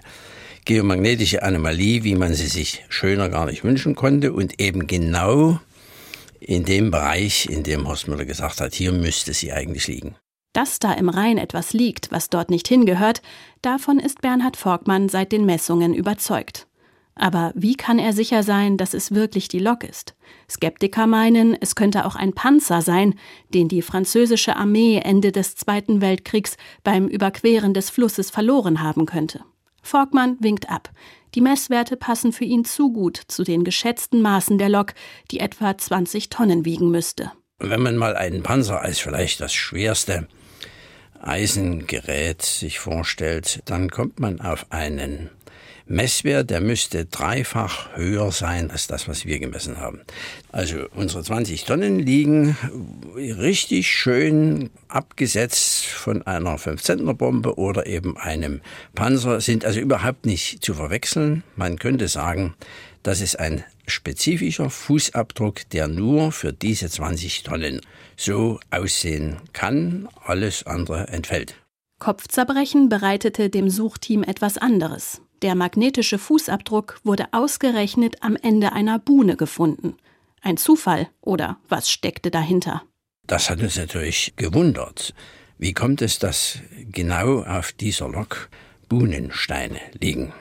geomagnetische 0.70 1.42
Anomalie, 1.42 2.04
wie 2.04 2.14
man 2.14 2.36
sie 2.36 2.46
sich 2.46 2.86
schöner 2.90 3.30
gar 3.30 3.48
nicht 3.48 3.64
wünschen 3.64 3.96
konnte 3.96 4.34
und 4.34 4.62
eben 4.62 4.86
genau 4.86 5.60
in 6.40 6.64
dem 6.64 6.92
Bereich, 6.92 7.48
in 7.48 7.64
dem 7.64 7.88
Horst 7.88 8.08
Müller 8.08 8.26
gesagt 8.26 8.62
hat, 8.62 8.76
hier 8.76 8.92
müsste 8.92 9.34
sie 9.34 9.52
eigentlich 9.52 9.88
liegen. 9.88 10.16
Dass 10.54 10.78
da 10.78 10.94
im 10.94 11.10
Rhein 11.10 11.40
etwas 11.40 11.74
liegt, 11.74 12.12
was 12.12 12.30
dort 12.30 12.52
nicht 12.52 12.68
hingehört, 12.68 13.24
davon 13.64 14.00
ist 14.00 14.22
Bernhard 14.22 14.58
Forkmann 14.58 15.10
seit 15.10 15.32
den 15.32 15.44
Messungen 15.44 15.96
überzeugt. 15.96 16.68
Aber 17.16 17.52
wie 17.56 17.76
kann 17.76 17.98
er 17.98 18.14
sicher 18.14 18.44
sein, 18.44 18.78
dass 18.78 18.94
es 18.94 19.12
wirklich 19.12 19.48
die 19.48 19.58
Lok 19.58 19.84
ist? 19.84 20.14
Skeptiker 20.48 21.08
meinen, 21.08 21.58
es 21.60 21.74
könnte 21.74 22.06
auch 22.06 22.16
ein 22.16 22.34
Panzer 22.34 22.84
sein, 22.84 23.16
den 23.56 23.70
die 23.70 23.82
französische 23.82 24.56
Armee 24.56 25.02
Ende 25.04 25.32
des 25.32 25.56
Zweiten 25.56 26.00
Weltkriegs 26.00 26.58
beim 26.84 27.08
Überqueren 27.08 27.74
des 27.74 27.90
Flusses 27.90 28.30
verloren 28.30 28.84
haben 28.84 29.08
könnte. 29.08 29.44
Volkmann 29.90 30.38
winkt 30.40 30.70
ab. 30.70 30.90
Die 31.36 31.42
Messwerte 31.42 31.98
passen 31.98 32.32
für 32.32 32.46
ihn 32.46 32.66
zu 32.66 32.92
gut 32.92 33.22
zu 33.28 33.44
den 33.44 33.64
geschätzten 33.64 34.22
Maßen 34.22 34.58
der 34.58 34.70
Lok, 34.70 34.94
die 35.32 35.40
etwa 35.40 35.78
20 35.78 36.30
Tonnen 36.30 36.66
wiegen 36.66 36.92
müsste. 36.92 37.32
Wenn 37.60 37.82
man 37.82 37.98
mal 37.98 38.16
einen 38.16 38.42
Panzer 38.42 38.82
als 38.82 39.00
vielleicht 39.00 39.42
das 39.42 39.54
schwerste 39.54 40.28
Eisengerät 41.22 42.42
sich 42.42 42.80
vorstellt, 42.80 43.62
dann 43.66 43.90
kommt 43.90 44.20
man 44.20 44.40
auf 44.40 44.68
einen 44.70 45.30
Messwert, 45.90 46.52
der 46.52 46.62
müsste 46.62 47.06
dreifach 47.06 47.96
höher 47.96 48.32
sein 48.32 48.70
als 48.70 48.86
das, 48.86 49.08
was 49.08 49.26
wir 49.26 49.40
gemessen 49.40 49.80
haben. 49.80 50.02
Also 50.52 50.86
unsere 50.96 51.24
20 51.24 51.66
Tonnen 51.66 51.98
liegen 51.98 52.56
richtig 53.16 53.90
schön 53.90 54.70
abgesetzt 54.88 55.86
von 55.86 56.22
einer 56.22 56.58
5-Zentner-Bombe 56.58 57.58
oder 57.58 57.88
eben 57.88 58.18
einem 58.18 58.62
Panzer, 58.94 59.42
sind 59.42 59.66
also 59.66 59.80
überhaupt 59.80 60.28
nicht 60.28 60.64
zu 60.64 60.76
verwechseln. 60.76 61.44
Man 61.56 61.80
könnte 61.80 62.08
sagen, 62.08 62.54
das 63.02 63.20
ist 63.20 63.40
ein 63.40 63.64
spezifischer 63.88 64.70
Fußabdruck, 64.70 65.68
der 65.72 65.88
nur 65.88 66.32
für 66.32 66.54
diese 66.54 66.88
20 66.88 67.42
Tonnen 67.42 67.82
so 68.16 68.60
aussehen 68.70 69.38
kann. 69.54 70.08
Alles 70.24 70.68
andere 70.68 71.08
entfällt. 71.08 71.56
Kopfzerbrechen 71.98 72.90
bereitete 72.90 73.50
dem 73.50 73.72
Suchteam 73.72 74.22
etwas 74.24 74.60
anderes. 74.60 75.22
Der 75.42 75.56
magnetische 75.56 76.18
Fußabdruck 76.18 77.00
wurde 77.04 77.28
ausgerechnet 77.32 78.18
am 78.22 78.36
Ende 78.36 78.74
einer 78.74 79.00
Buhne 79.00 79.38
gefunden. 79.38 79.96
Ein 80.42 80.58
Zufall 80.58 81.10
oder 81.22 81.58
was 81.70 81.90
steckte 81.90 82.30
dahinter? 82.30 82.84
Das 83.26 83.50
hat 83.50 83.62
uns 83.62 83.78
natürlich 83.78 84.34
gewundert. 84.36 85.14
Wie 85.58 85.74
kommt 85.74 86.02
es, 86.02 86.20
dass 86.20 86.60
genau 86.92 87.44
auf 87.44 87.72
dieser 87.72 88.10
Lok 88.10 88.50
Buhnensteine 88.90 89.80
liegen? 90.00 90.34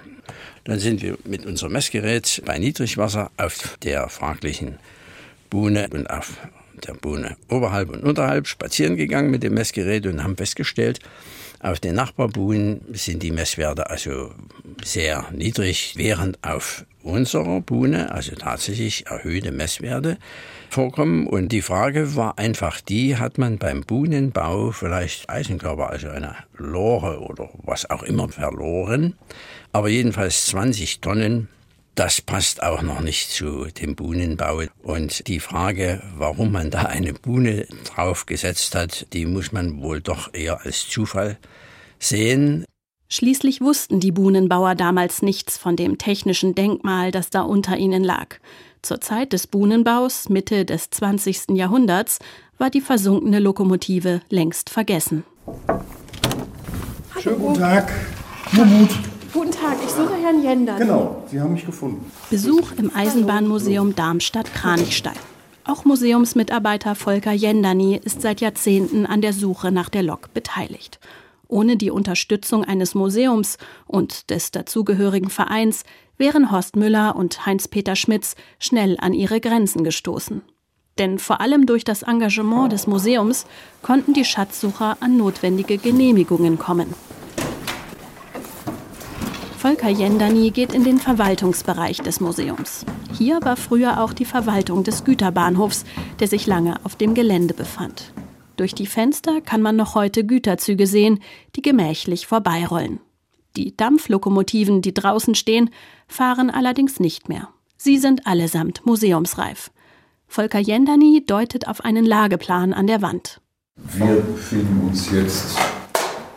Dann 0.64 0.78
sind 0.78 1.02
wir 1.02 1.16
mit 1.24 1.46
unserem 1.46 1.72
Messgerät 1.72 2.42
bei 2.44 2.58
Niedrigwasser 2.58 3.30
auf 3.36 3.76
der 3.82 4.08
fraglichen 4.08 4.78
Buhne 5.50 5.88
und 5.92 6.08
auf 6.10 6.38
der 6.86 6.94
Buhne 6.94 7.36
oberhalb 7.48 7.90
und 7.90 8.04
unterhalb 8.04 8.46
spazieren 8.46 8.96
gegangen 8.96 9.30
mit 9.30 9.42
dem 9.42 9.54
Messgerät 9.54 10.06
und 10.06 10.22
haben 10.22 10.36
festgestellt, 10.36 11.00
auf 11.60 11.80
den 11.80 11.96
Nachbarbuhnen 11.96 12.82
sind 12.92 13.22
die 13.22 13.32
Messwerte 13.32 13.90
also 13.90 14.32
sehr 14.84 15.24
niedrig, 15.32 15.94
während 15.96 16.38
auf 16.44 16.84
unserer 17.02 17.60
Buhne 17.60 18.12
also 18.12 18.36
tatsächlich 18.36 19.06
erhöhte 19.06 19.50
Messwerte 19.50 20.18
vorkommen. 20.70 21.26
Und 21.26 21.50
die 21.50 21.62
Frage 21.62 22.14
war 22.14 22.38
einfach 22.38 22.80
die, 22.80 23.16
hat 23.16 23.38
man 23.38 23.58
beim 23.58 23.80
Buhnenbau 23.80 24.70
vielleicht 24.70 25.28
Eisenkörper, 25.28 25.90
also 25.90 26.08
eine 26.08 26.36
Lore 26.56 27.20
oder 27.20 27.48
was 27.64 27.90
auch 27.90 28.04
immer 28.04 28.28
verloren, 28.28 29.14
aber 29.72 29.88
jedenfalls 29.88 30.46
20 30.46 31.00
Tonnen 31.00 31.48
das 31.98 32.20
passt 32.20 32.62
auch 32.62 32.82
noch 32.82 33.00
nicht 33.00 33.30
zu 33.30 33.66
dem 33.66 33.96
Buhnenbau. 33.96 34.62
Und 34.82 35.26
die 35.26 35.40
Frage, 35.40 36.00
warum 36.16 36.52
man 36.52 36.70
da 36.70 36.82
eine 36.82 37.12
Buhne 37.12 37.66
draufgesetzt 37.84 38.76
hat, 38.76 39.12
die 39.12 39.26
muss 39.26 39.50
man 39.50 39.82
wohl 39.82 40.00
doch 40.00 40.32
eher 40.32 40.64
als 40.64 40.88
Zufall 40.88 41.38
sehen. 41.98 42.64
Schließlich 43.08 43.60
wussten 43.60 43.98
die 43.98 44.12
Buhnenbauer 44.12 44.76
damals 44.76 45.22
nichts 45.22 45.58
von 45.58 45.74
dem 45.74 45.98
technischen 45.98 46.54
Denkmal, 46.54 47.10
das 47.10 47.30
da 47.30 47.40
unter 47.40 47.76
ihnen 47.76 48.04
lag. 48.04 48.36
Zur 48.82 49.00
Zeit 49.00 49.32
des 49.32 49.48
Buhnenbaus, 49.48 50.28
Mitte 50.28 50.64
des 50.64 50.90
20. 50.90 51.56
Jahrhunderts, 51.56 52.20
war 52.58 52.70
die 52.70 52.80
versunkene 52.80 53.40
Lokomotive 53.40 54.20
längst 54.28 54.70
vergessen. 54.70 55.24
Schönen 57.20 57.38
guten 57.40 57.58
Tag. 57.58 57.90
Mumut. 58.52 58.90
Guten 59.32 59.50
Tag, 59.50 59.76
ich 59.84 59.90
suche 59.90 60.14
Herrn 60.14 60.42
Jender. 60.42 60.76
Genau, 60.76 61.22
Sie 61.30 61.38
haben 61.38 61.52
mich 61.52 61.66
gefunden. 61.66 62.10
Besuch 62.30 62.72
im 62.78 62.94
Eisenbahnmuseum 62.94 63.94
Darmstadt-Kranichstein. 63.94 65.16
Auch 65.64 65.84
Museumsmitarbeiter 65.84 66.94
Volker 66.94 67.32
Jendani 67.32 68.00
ist 68.02 68.22
seit 68.22 68.40
Jahrzehnten 68.40 69.04
an 69.04 69.20
der 69.20 69.34
Suche 69.34 69.70
nach 69.70 69.90
der 69.90 70.02
Lok 70.02 70.32
beteiligt. 70.32 70.98
Ohne 71.46 71.76
die 71.76 71.90
Unterstützung 71.90 72.64
eines 72.64 72.94
Museums 72.94 73.58
und 73.86 74.30
des 74.30 74.50
dazugehörigen 74.50 75.28
Vereins 75.28 75.84
wären 76.16 76.50
Horst 76.50 76.76
Müller 76.76 77.14
und 77.14 77.44
Heinz-Peter 77.44 77.96
Schmitz 77.96 78.34
schnell 78.58 78.96
an 78.98 79.12
ihre 79.12 79.40
Grenzen 79.40 79.84
gestoßen. 79.84 80.40
Denn 80.98 81.18
vor 81.18 81.42
allem 81.42 81.66
durch 81.66 81.84
das 81.84 82.02
Engagement 82.02 82.72
des 82.72 82.86
Museums 82.86 83.44
konnten 83.82 84.14
die 84.14 84.24
Schatzsucher 84.24 84.96
an 85.00 85.18
notwendige 85.18 85.76
Genehmigungen 85.76 86.58
kommen. 86.58 86.94
Volker 89.58 89.88
Jendani 89.88 90.52
geht 90.52 90.72
in 90.72 90.84
den 90.84 90.98
Verwaltungsbereich 90.98 91.98
des 91.98 92.20
Museums. 92.20 92.86
Hier 93.18 93.40
war 93.42 93.56
früher 93.56 94.00
auch 94.00 94.12
die 94.12 94.24
Verwaltung 94.24 94.84
des 94.84 95.02
Güterbahnhofs, 95.02 95.84
der 96.20 96.28
sich 96.28 96.46
lange 96.46 96.76
auf 96.84 96.94
dem 96.94 97.12
Gelände 97.12 97.54
befand. 97.54 98.12
Durch 98.56 98.72
die 98.72 98.86
Fenster 98.86 99.40
kann 99.40 99.60
man 99.60 99.74
noch 99.74 99.96
heute 99.96 100.24
Güterzüge 100.24 100.86
sehen, 100.86 101.18
die 101.56 101.62
gemächlich 101.62 102.28
vorbeirollen. 102.28 103.00
Die 103.56 103.76
Dampflokomotiven, 103.76 104.80
die 104.80 104.94
draußen 104.94 105.34
stehen, 105.34 105.70
fahren 106.06 106.50
allerdings 106.50 107.00
nicht 107.00 107.28
mehr. 107.28 107.48
Sie 107.76 107.98
sind 107.98 108.28
allesamt 108.28 108.86
museumsreif. 108.86 109.72
Volker 110.28 110.60
Jendani 110.60 111.24
deutet 111.26 111.66
auf 111.66 111.84
einen 111.84 112.06
Lageplan 112.06 112.72
an 112.72 112.86
der 112.86 113.02
Wand. 113.02 113.40
Wir 113.74 114.20
befinden 114.20 114.86
uns 114.86 115.10
jetzt 115.10 115.58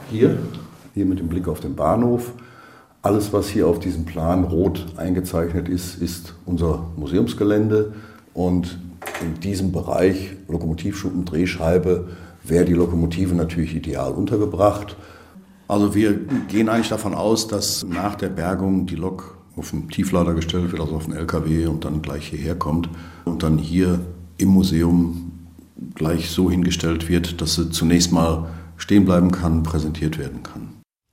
hier, 0.09 0.39
hier 0.95 1.05
mit 1.05 1.19
dem 1.19 1.27
Blick 1.27 1.47
auf 1.47 1.59
den 1.59 1.75
Bahnhof. 1.75 2.33
Alles, 3.03 3.33
was 3.33 3.49
hier 3.49 3.67
auf 3.67 3.79
diesem 3.79 4.05
Plan 4.05 4.43
rot 4.43 4.85
eingezeichnet 4.95 5.67
ist, 5.67 5.95
ist 5.95 6.35
unser 6.45 6.85
Museumsgelände. 6.97 7.93
Und 8.35 8.77
in 9.21 9.39
diesem 9.39 9.71
Bereich 9.71 10.35
Lokomotivschuppen, 10.47 11.25
Drehscheibe 11.25 12.09
wäre 12.43 12.65
die 12.65 12.73
Lokomotive 12.73 13.33
natürlich 13.33 13.75
ideal 13.75 14.11
untergebracht. 14.11 14.95
Also 15.67 15.95
wir 15.95 16.19
gehen 16.47 16.69
eigentlich 16.69 16.89
davon 16.89 17.15
aus, 17.15 17.47
dass 17.47 17.83
nach 17.83 18.15
der 18.15 18.29
Bergung 18.29 18.85
die 18.85 18.95
Lok 18.95 19.37
auf 19.55 19.71
dem 19.71 19.89
Tieflader 19.89 20.35
gestellt 20.35 20.71
wird, 20.71 20.81
also 20.81 20.95
auf 20.95 21.05
den 21.05 21.15
LKW 21.15 21.65
und 21.65 21.85
dann 21.85 22.01
gleich 22.01 22.27
hierher 22.27 22.55
kommt 22.55 22.87
und 23.25 23.41
dann 23.41 23.57
hier 23.57 23.99
im 24.37 24.49
Museum 24.49 25.31
gleich 25.95 26.29
so 26.29 26.51
hingestellt 26.51 27.09
wird, 27.09 27.41
dass 27.41 27.55
sie 27.55 27.69
zunächst 27.71 28.11
mal 28.11 28.47
stehen 28.77 29.05
bleiben 29.05 29.31
kann, 29.31 29.63
präsentiert 29.63 30.19
werden 30.19 30.43
kann. 30.43 30.70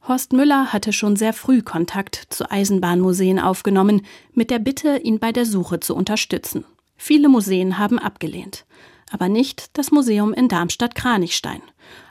Horst 0.08 0.32
Müller 0.32 0.72
hatte 0.72 0.94
schon 0.94 1.16
sehr 1.16 1.34
früh 1.34 1.60
Kontakt 1.60 2.28
zu 2.30 2.50
Eisenbahnmuseen 2.50 3.38
aufgenommen, 3.38 4.06
mit 4.32 4.50
der 4.50 4.58
Bitte, 4.58 4.96
ihn 4.96 5.18
bei 5.18 5.32
der 5.32 5.44
Suche 5.44 5.80
zu 5.80 5.94
unterstützen. 5.94 6.64
Viele 6.96 7.28
Museen 7.28 7.76
haben 7.76 7.98
abgelehnt, 7.98 8.64
aber 9.10 9.28
nicht 9.28 9.76
das 9.76 9.90
Museum 9.90 10.32
in 10.32 10.48
Darmstadt-Kranichstein. 10.48 11.60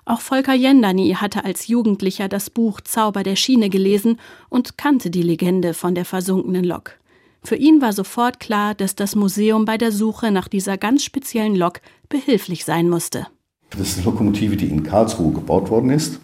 Auch 0.06 0.22
Volker 0.22 0.54
Jendani 0.54 1.16
hatte 1.20 1.44
als 1.44 1.68
Jugendlicher 1.68 2.28
das 2.28 2.52
Buch 2.52 2.82
Zauber 2.82 3.24
der 3.24 3.36
Schiene 3.36 3.70
gelesen 3.70 4.20
und 4.50 4.78
kannte 4.78 5.10
die 5.10 5.24
Legende 5.24 5.74
von 5.74 5.96
der 5.96 6.06
versunkenen 6.06 6.66
Lok. 6.66 7.00
Für 7.44 7.56
ihn 7.56 7.82
war 7.82 7.94
sofort 7.94 8.40
klar, 8.40 8.76
dass 8.76 8.94
das 8.94 9.16
Museum 9.16 9.66
bei 9.66 9.80
der 9.80 9.92
Suche 9.92 10.30
nach 10.30 10.48
dieser 10.48 10.78
ganz 10.78 11.04
speziellen 11.04 11.56
Lok 11.56 11.82
behilflich 12.10 12.64
sein 12.64 12.90
musste. 12.90 13.26
Das 13.72 13.82
ist 13.82 13.98
eine 13.98 14.06
Lokomotive, 14.06 14.56
die 14.56 14.68
in 14.68 14.84
Karlsruhe 14.84 15.34
gebaut 15.34 15.72
worden 15.72 15.90
ist 15.90 16.20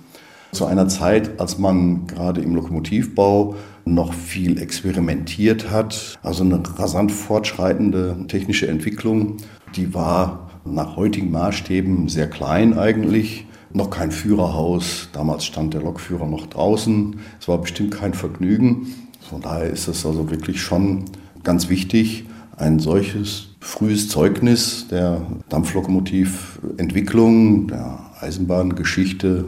zu 0.54 0.66
einer 0.66 0.88
Zeit, 0.88 1.40
als 1.40 1.58
man 1.58 2.08
gerade 2.08 2.42
im 2.42 2.56
Lokomotivbau 2.56 3.56
noch 3.86 4.14
viel 4.14 4.62
experimentiert 4.62 5.72
hat. 5.72 6.18
Also 6.24 6.44
eine 6.44 6.62
rasant 6.78 7.12
fortschreitende 7.12 8.26
technische 8.28 8.68
Entwicklung, 8.68 9.38
die 9.76 9.94
war 9.94 10.50
nach 10.66 10.96
heutigen 10.96 11.32
Maßstäben 11.32 12.08
sehr 12.08 12.30
klein 12.30 12.78
eigentlich. 12.78 13.46
Noch 13.74 13.90
kein 13.90 14.12
Führerhaus. 14.12 15.10
Damals 15.14 15.46
stand 15.46 15.74
der 15.74 15.82
Lokführer 15.82 16.28
noch 16.28 16.46
draußen. 16.46 17.16
Es 17.40 17.48
war 17.48 17.60
bestimmt 17.60 17.92
kein 17.92 18.14
Vergnügen. 18.14 18.88
Von 19.30 19.42
daher 19.42 19.70
ist 19.70 19.88
es 19.88 20.06
also 20.06 20.30
wirklich 20.30 20.62
schon 20.62 21.06
ganz 21.44 21.70
wichtig, 21.70 22.26
ein 22.56 22.80
solches 22.80 23.48
frühes 23.60 24.10
Zeugnis 24.10 24.88
der 24.90 25.26
Dampflokomotiventwicklung, 25.50 27.68
der 27.68 28.00
Eisenbahngeschichte 28.20 29.46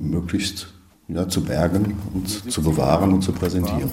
möglichst 0.00 0.68
ja, 1.08 1.28
zu 1.28 1.42
bergen 1.42 1.96
und 2.14 2.50
zu 2.50 2.62
bewahren 2.62 3.12
und 3.12 3.22
zu 3.22 3.32
präsentieren. 3.32 3.90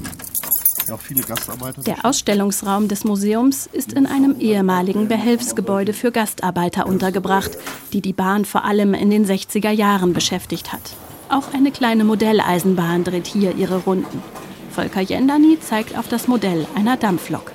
Der 1.86 2.06
Ausstellungsraum 2.06 2.88
des 2.88 3.06
Museums 3.06 3.68
ist 3.72 3.94
in 3.94 4.06
einem 4.06 4.40
ehemaligen 4.40 5.08
Behelfsgebäude 5.08 5.94
für 5.94 6.12
Gastarbeiter 6.12 6.86
untergebracht, 6.86 7.52
die 7.92 8.02
die 8.02 8.14
Bahn 8.14 8.46
vor 8.46 8.66
allem 8.66 8.94
in 8.94 9.10
den 9.10 9.26
60er 9.26 9.72
Jahren 9.72 10.14
beschäftigt 10.14 10.74
hat. 10.74 10.82
Auch 11.30 11.54
eine 11.54 11.72
kleine 11.72 12.04
Modelleisenbahn 12.04 13.04
dreht 13.04 13.26
hier 13.26 13.56
ihre 13.56 13.78
Runden. 13.78 14.22
Volker 14.70 15.02
Jendani 15.02 15.58
zeigt 15.60 15.98
auf 15.98 16.08
das 16.08 16.28
Modell 16.28 16.68
einer 16.76 16.98
Dampflok. 16.98 17.52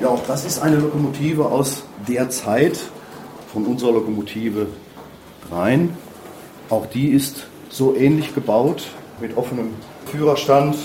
Ja, 0.00 0.08
auch 0.08 0.24
das 0.26 0.44
ist 0.44 0.60
eine 0.60 0.76
Lokomotive 0.76 1.46
aus 1.46 1.82
der 2.06 2.30
Zeit 2.30 2.78
von 3.52 3.66
unserer 3.66 3.92
Lokomotive 3.92 4.68
rein. 5.50 5.96
Auch 6.70 6.86
die 6.86 7.08
ist 7.08 7.46
so 7.68 7.94
ähnlich 7.96 8.34
gebaut 8.34 8.86
mit 9.20 9.36
offenem 9.36 9.74
Führerstand, 10.06 10.76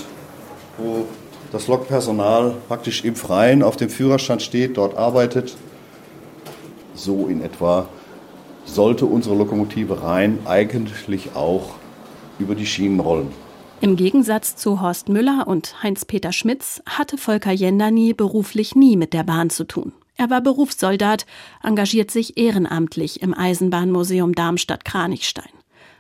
wo 0.78 1.06
das 1.52 1.67
Lokpersonal 1.67 2.56
praktisch 2.67 3.04
im 3.04 3.15
Freien 3.15 3.63
auf 3.63 3.78
dem 3.78 3.89
Führerstand 3.89 4.41
steht, 4.41 4.78
dort 4.78 4.98
arbeitet. 4.98 5.56
So 6.95 7.28
in 7.28 7.41
etwa 7.41 7.88
sollte 8.65 9.06
unsere 9.06 9.36
Lokomotive 9.36 10.02
rein 10.02 10.39
eigentlich 10.45 11.36
auch 11.36 11.76
über 12.39 12.56
die 12.56 12.65
Schienen 12.65 13.00
rollen. 13.00 13.32
Im 13.82 13.95
Gegensatz 13.95 14.56
zu 14.56 14.82
Horst 14.82 15.10
Müller 15.10 15.45
und 15.48 15.84
Heinz-Peter 15.84 16.32
Schmitz 16.32 16.82
hatte 16.88 17.17
Volker 17.17 17.52
Jenderny 17.52 18.13
beruflich 18.13 18.76
nie 18.76 18.98
mit 18.98 19.13
der 19.13 19.24
Bahn 19.24 19.50
zu 19.50 19.65
tun. 19.65 19.93
Er 20.17 20.30
war 20.30 20.41
Berufssoldat, 20.41 21.26
engagiert 21.62 22.10
sich 22.10 22.38
ehrenamtlich 22.38 23.21
im 23.21 23.34
Eisenbahnmuseum 23.34 24.34
Darmstadt-Kranichstein. 24.34 25.50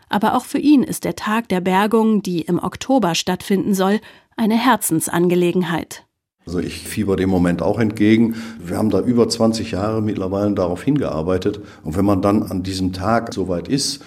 Aber 0.09 0.35
auch 0.35 0.45
für 0.45 0.59
ihn 0.59 0.83
ist 0.83 1.03
der 1.03 1.15
Tag 1.15 1.49
der 1.49 1.61
Bergung, 1.61 2.21
die 2.21 2.41
im 2.41 2.59
Oktober 2.59 3.15
stattfinden 3.15 3.73
soll, 3.73 3.99
eine 4.37 4.55
Herzensangelegenheit. 4.55 6.05
Also 6.45 6.59
ich 6.59 6.79
fieber 6.79 7.15
dem 7.15 7.29
Moment 7.29 7.61
auch 7.61 7.79
entgegen. 7.79 8.35
Wir 8.63 8.77
haben 8.77 8.91
da 8.91 8.99
über 8.99 9.27
20 9.27 9.71
Jahre 9.71 10.01
mittlerweile 10.01 10.53
darauf 10.53 10.83
hingearbeitet. 10.83 11.59
Und 11.83 11.97
wenn 11.97 12.05
man 12.05 12.21
dann 12.21 12.43
an 12.43 12.61
diesem 12.61 12.93
Tag 12.93 13.33
soweit 13.33 13.67
ist, 13.67 14.03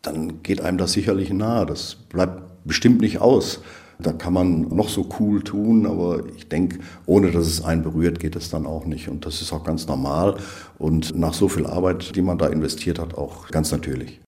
dann 0.00 0.42
geht 0.42 0.62
einem 0.62 0.78
das 0.78 0.92
sicherlich 0.92 1.30
nahe. 1.32 1.66
Das 1.66 1.96
bleibt 2.08 2.64
bestimmt 2.64 3.02
nicht 3.02 3.20
aus. 3.20 3.60
Da 3.98 4.12
kann 4.12 4.32
man 4.32 4.62
noch 4.74 4.88
so 4.88 5.08
cool 5.20 5.42
tun, 5.42 5.86
aber 5.86 6.22
ich 6.36 6.48
denke, 6.48 6.78
ohne 7.06 7.30
dass 7.30 7.46
es 7.46 7.62
einen 7.62 7.82
berührt, 7.82 8.18
geht 8.18 8.36
es 8.36 8.50
dann 8.50 8.66
auch 8.66 8.84
nicht. 8.84 9.08
Und 9.08 9.26
das 9.26 9.42
ist 9.42 9.52
auch 9.52 9.62
ganz 9.62 9.86
normal 9.86 10.36
und 10.78 11.16
nach 11.16 11.34
so 11.34 11.48
viel 11.48 11.66
Arbeit, 11.66 12.16
die 12.16 12.22
man 12.22 12.38
da 12.38 12.46
investiert 12.46 12.98
hat, 12.98 13.14
auch 13.14 13.48
ganz 13.48 13.70
natürlich. 13.70 14.21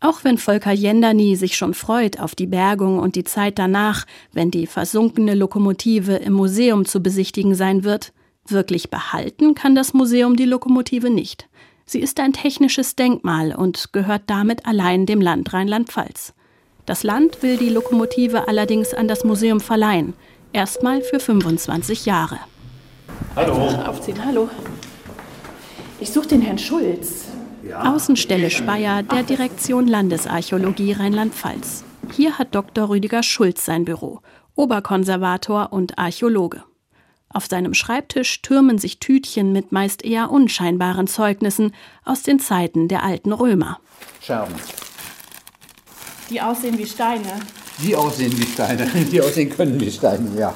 Auch 0.00 0.24
wenn 0.24 0.36
Volker 0.36 0.72
Jenderny 0.72 1.36
sich 1.36 1.56
schon 1.56 1.72
freut 1.72 2.20
auf 2.20 2.34
die 2.34 2.46
Bergung 2.46 2.98
und 2.98 3.16
die 3.16 3.24
Zeit 3.24 3.58
danach, 3.58 4.04
wenn 4.32 4.50
die 4.50 4.66
versunkene 4.66 5.34
Lokomotive 5.34 6.16
im 6.16 6.34
Museum 6.34 6.84
zu 6.84 7.02
besichtigen 7.02 7.54
sein 7.54 7.82
wird, 7.82 8.12
wirklich 8.46 8.90
behalten 8.90 9.54
kann 9.54 9.74
das 9.74 9.94
Museum 9.94 10.36
die 10.36 10.44
Lokomotive 10.44 11.10
nicht. 11.10 11.48
Sie 11.86 12.00
ist 12.00 12.20
ein 12.20 12.32
technisches 12.32 12.94
Denkmal 12.94 13.54
und 13.54 13.92
gehört 13.92 14.22
damit 14.26 14.66
allein 14.66 15.06
dem 15.06 15.20
Land 15.20 15.52
Rheinland-Pfalz. 15.52 16.34
Das 16.84 17.02
Land 17.02 17.42
will 17.42 17.56
die 17.56 17.70
Lokomotive 17.70 18.48
allerdings 18.48 18.92
an 18.92 19.08
das 19.08 19.24
Museum 19.24 19.60
verleihen, 19.60 20.14
erstmal 20.52 21.00
für 21.00 21.20
25 21.20 22.04
Jahre. 22.04 22.38
Hallo. 23.34 23.54
Aufziehen, 23.86 24.24
hallo. 24.24 24.48
Ich 26.00 26.10
suche 26.10 26.28
den 26.28 26.42
Herrn 26.42 26.58
Schulz. 26.58 27.28
Außenstelle 27.74 28.50
Speyer 28.50 29.02
der 29.02 29.22
Direktion 29.22 29.86
Landesarchäologie 29.86 30.92
Rheinland-Pfalz. 30.92 31.84
Hier 32.12 32.38
hat 32.38 32.54
Dr. 32.54 32.88
Rüdiger 32.88 33.22
Schulz 33.22 33.64
sein 33.64 33.84
Büro, 33.84 34.20
Oberkonservator 34.54 35.72
und 35.72 35.98
Archäologe. 35.98 36.62
Auf 37.28 37.46
seinem 37.46 37.74
Schreibtisch 37.74 38.40
türmen 38.42 38.78
sich 38.78 38.98
Tütchen 38.98 39.52
mit 39.52 39.72
meist 39.72 40.04
eher 40.04 40.30
unscheinbaren 40.30 41.06
Zeugnissen 41.06 41.74
aus 42.04 42.22
den 42.22 42.38
Zeiten 42.38 42.88
der 42.88 43.02
alten 43.02 43.32
Römer. 43.32 43.80
Scherben. 44.22 44.54
Die 46.30 46.40
aussehen 46.40 46.78
wie 46.78 46.86
Steine. 46.86 47.40
Die 47.82 47.94
aussehen 47.94 48.32
wie 48.38 48.46
Steine. 48.46 48.86
Die 49.12 49.20
aussehen 49.20 49.50
können 49.50 49.78
wie 49.78 49.90
Steine, 49.90 50.30
ja. 50.38 50.54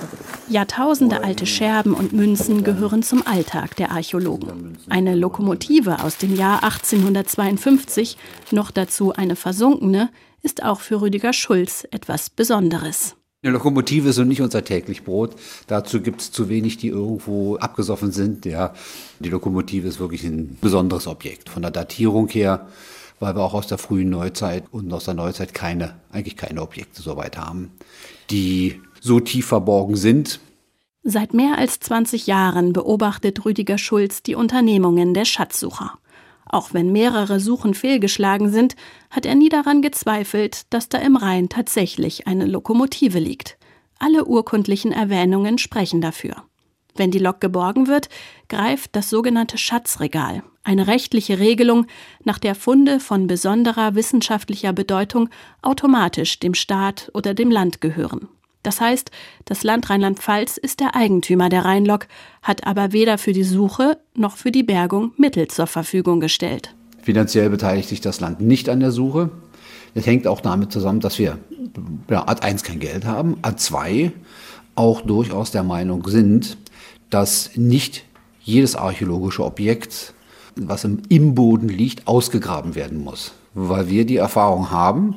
Jahrtausende 0.49 1.23
alte 1.23 1.45
Scherben 1.45 1.93
und 1.93 2.13
Münzen 2.13 2.65
gehören 2.65 3.03
zum 3.03 3.27
Alltag 3.27 3.77
der 3.77 3.91
Archäologen. 3.91 4.79
Eine 4.89 5.15
Lokomotive 5.15 6.03
aus 6.03 6.17
dem 6.17 6.35
Jahr 6.35 6.65
1852, 6.65 8.17
noch 8.53 8.71
dazu 8.71 9.13
eine 9.13 9.37
versunkene, 9.37 10.11
ist 10.43 10.63
auch 10.63 10.81
für 10.81 11.03
Rüdiger 11.03 11.35
Schulz 11.35 11.87
etwas 11.91 12.31
Besonderes. 12.31 13.17
Eine 13.43 13.53
Lokomotive 13.53 14.11
ist 14.11 14.17
so 14.17 14.25
nicht 14.25 14.41
unser 14.41 14.65
täglich 14.65 15.05
Brot. 15.05 15.35
Dazu 15.67 16.01
gibt 16.01 16.21
es 16.21 16.33
zu 16.33 16.49
wenig, 16.49 16.79
die 16.79 16.89
irgendwo 16.89 17.57
abgesoffen 17.57 18.13
sind. 18.13 18.45
Ja. 18.45 18.75
Die 19.19 19.31
Lokomotive 19.31 19.89
ist 19.89 20.01
wirklich 20.01 20.25
ein 20.25 20.59
besonderes 20.61 21.07
Objekt. 21.07 21.49
Von 21.49 21.63
der 21.63 21.71
Datierung 21.71 22.29
her 22.29 22.67
weil 23.21 23.37
wir 23.37 23.43
auch 23.43 23.55
aus 23.55 23.69
der 23.69 23.79
frühen 23.79 24.11
Neuzeit 24.11 24.65
und 24.73 24.93
aus 24.93 25.05
der 25.05 25.15
Neuzeit 25.15 25.55
keine, 25.55 26.01
eigentlich 26.11 26.37
keine 26.37 26.63
Objekte 26.63 27.03
so 27.03 27.17
weit 27.17 27.37
haben, 27.37 27.71
die 28.31 28.81
so 29.01 29.21
tief 29.21 29.47
verborgen 29.47 29.97
sind. 29.97 30.41
Seit 31.03 31.33
mehr 31.33 31.57
als 31.57 31.81
20 31.81 32.27
Jahren 32.27 32.73
beobachtet 32.73 33.45
Rüdiger 33.45 33.79
Schulz 33.79 34.23
die 34.23 34.35
Unternehmungen 34.35 35.15
der 35.15 35.25
Schatzsucher. 35.25 35.99
Auch 36.47 36.75
wenn 36.75 36.91
mehrere 36.91 37.39
Suchen 37.39 37.75
fehlgeschlagen 37.75 38.51
sind, 38.51 38.75
hat 39.09 39.25
er 39.25 39.37
nie 39.37 39.49
daran 39.49 39.83
gezweifelt, 39.83 40.63
dass 40.71 40.89
da 40.89 40.99
im 40.99 41.17
Rhein 41.17 41.49
tatsächlich 41.49 42.27
eine 42.27 42.45
Lokomotive 42.45 43.19
liegt. 43.19 43.57
Alle 43.99 44.25
urkundlichen 44.25 44.93
Erwähnungen 44.93 45.59
sprechen 45.59 46.01
dafür. 46.01 46.35
Wenn 46.97 47.11
die 47.11 47.19
Lok 47.19 47.41
geborgen 47.41 47.87
wird, 47.87 48.09
greift 48.49 48.97
das 48.97 49.11
sogenannte 49.11 49.59
Schatzregal, 49.59 50.43
eine 50.65 50.87
rechtliche 50.87 51.39
Regelung, 51.39 51.87
nach 52.25 52.39
der 52.39 52.55
Funde 52.55 53.01
von 53.01 53.27
besonderer 53.27 53.95
wissenschaftlicher 53.95 54.73
Bedeutung 54.73 55.29
automatisch 55.63 56.39
dem 56.39 56.55
Staat 56.55 57.11
oder 57.15 57.35
dem 57.35 57.51
Land 57.51 57.81
gehören. 57.81 58.29
Das 58.63 58.81
heißt, 58.81 59.11
das 59.47 59.65
Land 59.65 59.89
Rheinland-Pfalz 59.89 60.59
ist 60.59 60.81
der 60.81 60.95
Eigentümer 60.95 61.49
der 61.49 61.65
Rheinlok, 61.65 62.09
hat 62.43 62.67
aber 62.67 62.93
weder 62.93 63.17
für 63.17 63.33
die 63.33 63.45
Suche 63.45 63.99
noch 64.15 64.37
für 64.37 64.53
die 64.53 64.63
Bergung 64.63 65.13
Mittel 65.17 65.49
zur 65.49 65.67
Verfügung 65.67 66.21
gestellt. 66.21 66.75
Finanziell 67.03 67.49
beteiligt 67.49 67.89
sich 67.89 68.03
das 68.03 68.21
Land 68.21 68.43
nicht 68.43 68.69
an 68.69 68.81
der 68.81 68.93
Suche. 68.93 69.31
Das 69.95 70.05
hängt 70.05 70.27
auch 70.27 70.43
damit 70.43 70.71
zusammen, 70.71 71.01
dass 71.01 71.19
wir 71.19 71.39
ja, 72.11 72.29
Art 72.29 72.43
1 72.43 72.63
kein 72.63 72.81
Geld 72.81 73.07
haben, 73.07 73.39
Art 73.43 73.61
2 73.61 74.13
auch 74.75 75.01
durchaus 75.01 75.51
der 75.51 75.63
Meinung 75.63 76.07
sind, 76.07 76.59
dass 77.09 77.57
nicht 77.57 78.05
jedes 78.43 78.77
archäologische 78.77 79.45
Objekt, 79.45 80.15
was 80.69 80.85
im, 80.85 81.35
Boden 81.35 81.69
liegt, 81.69 82.07
ausgegraben 82.07 82.75
werden 82.75 83.03
muss. 83.03 83.33
Weil 83.55 83.89
wir 83.89 84.05
die 84.05 84.17
Erfahrung 84.17 84.71
haben, 84.71 85.17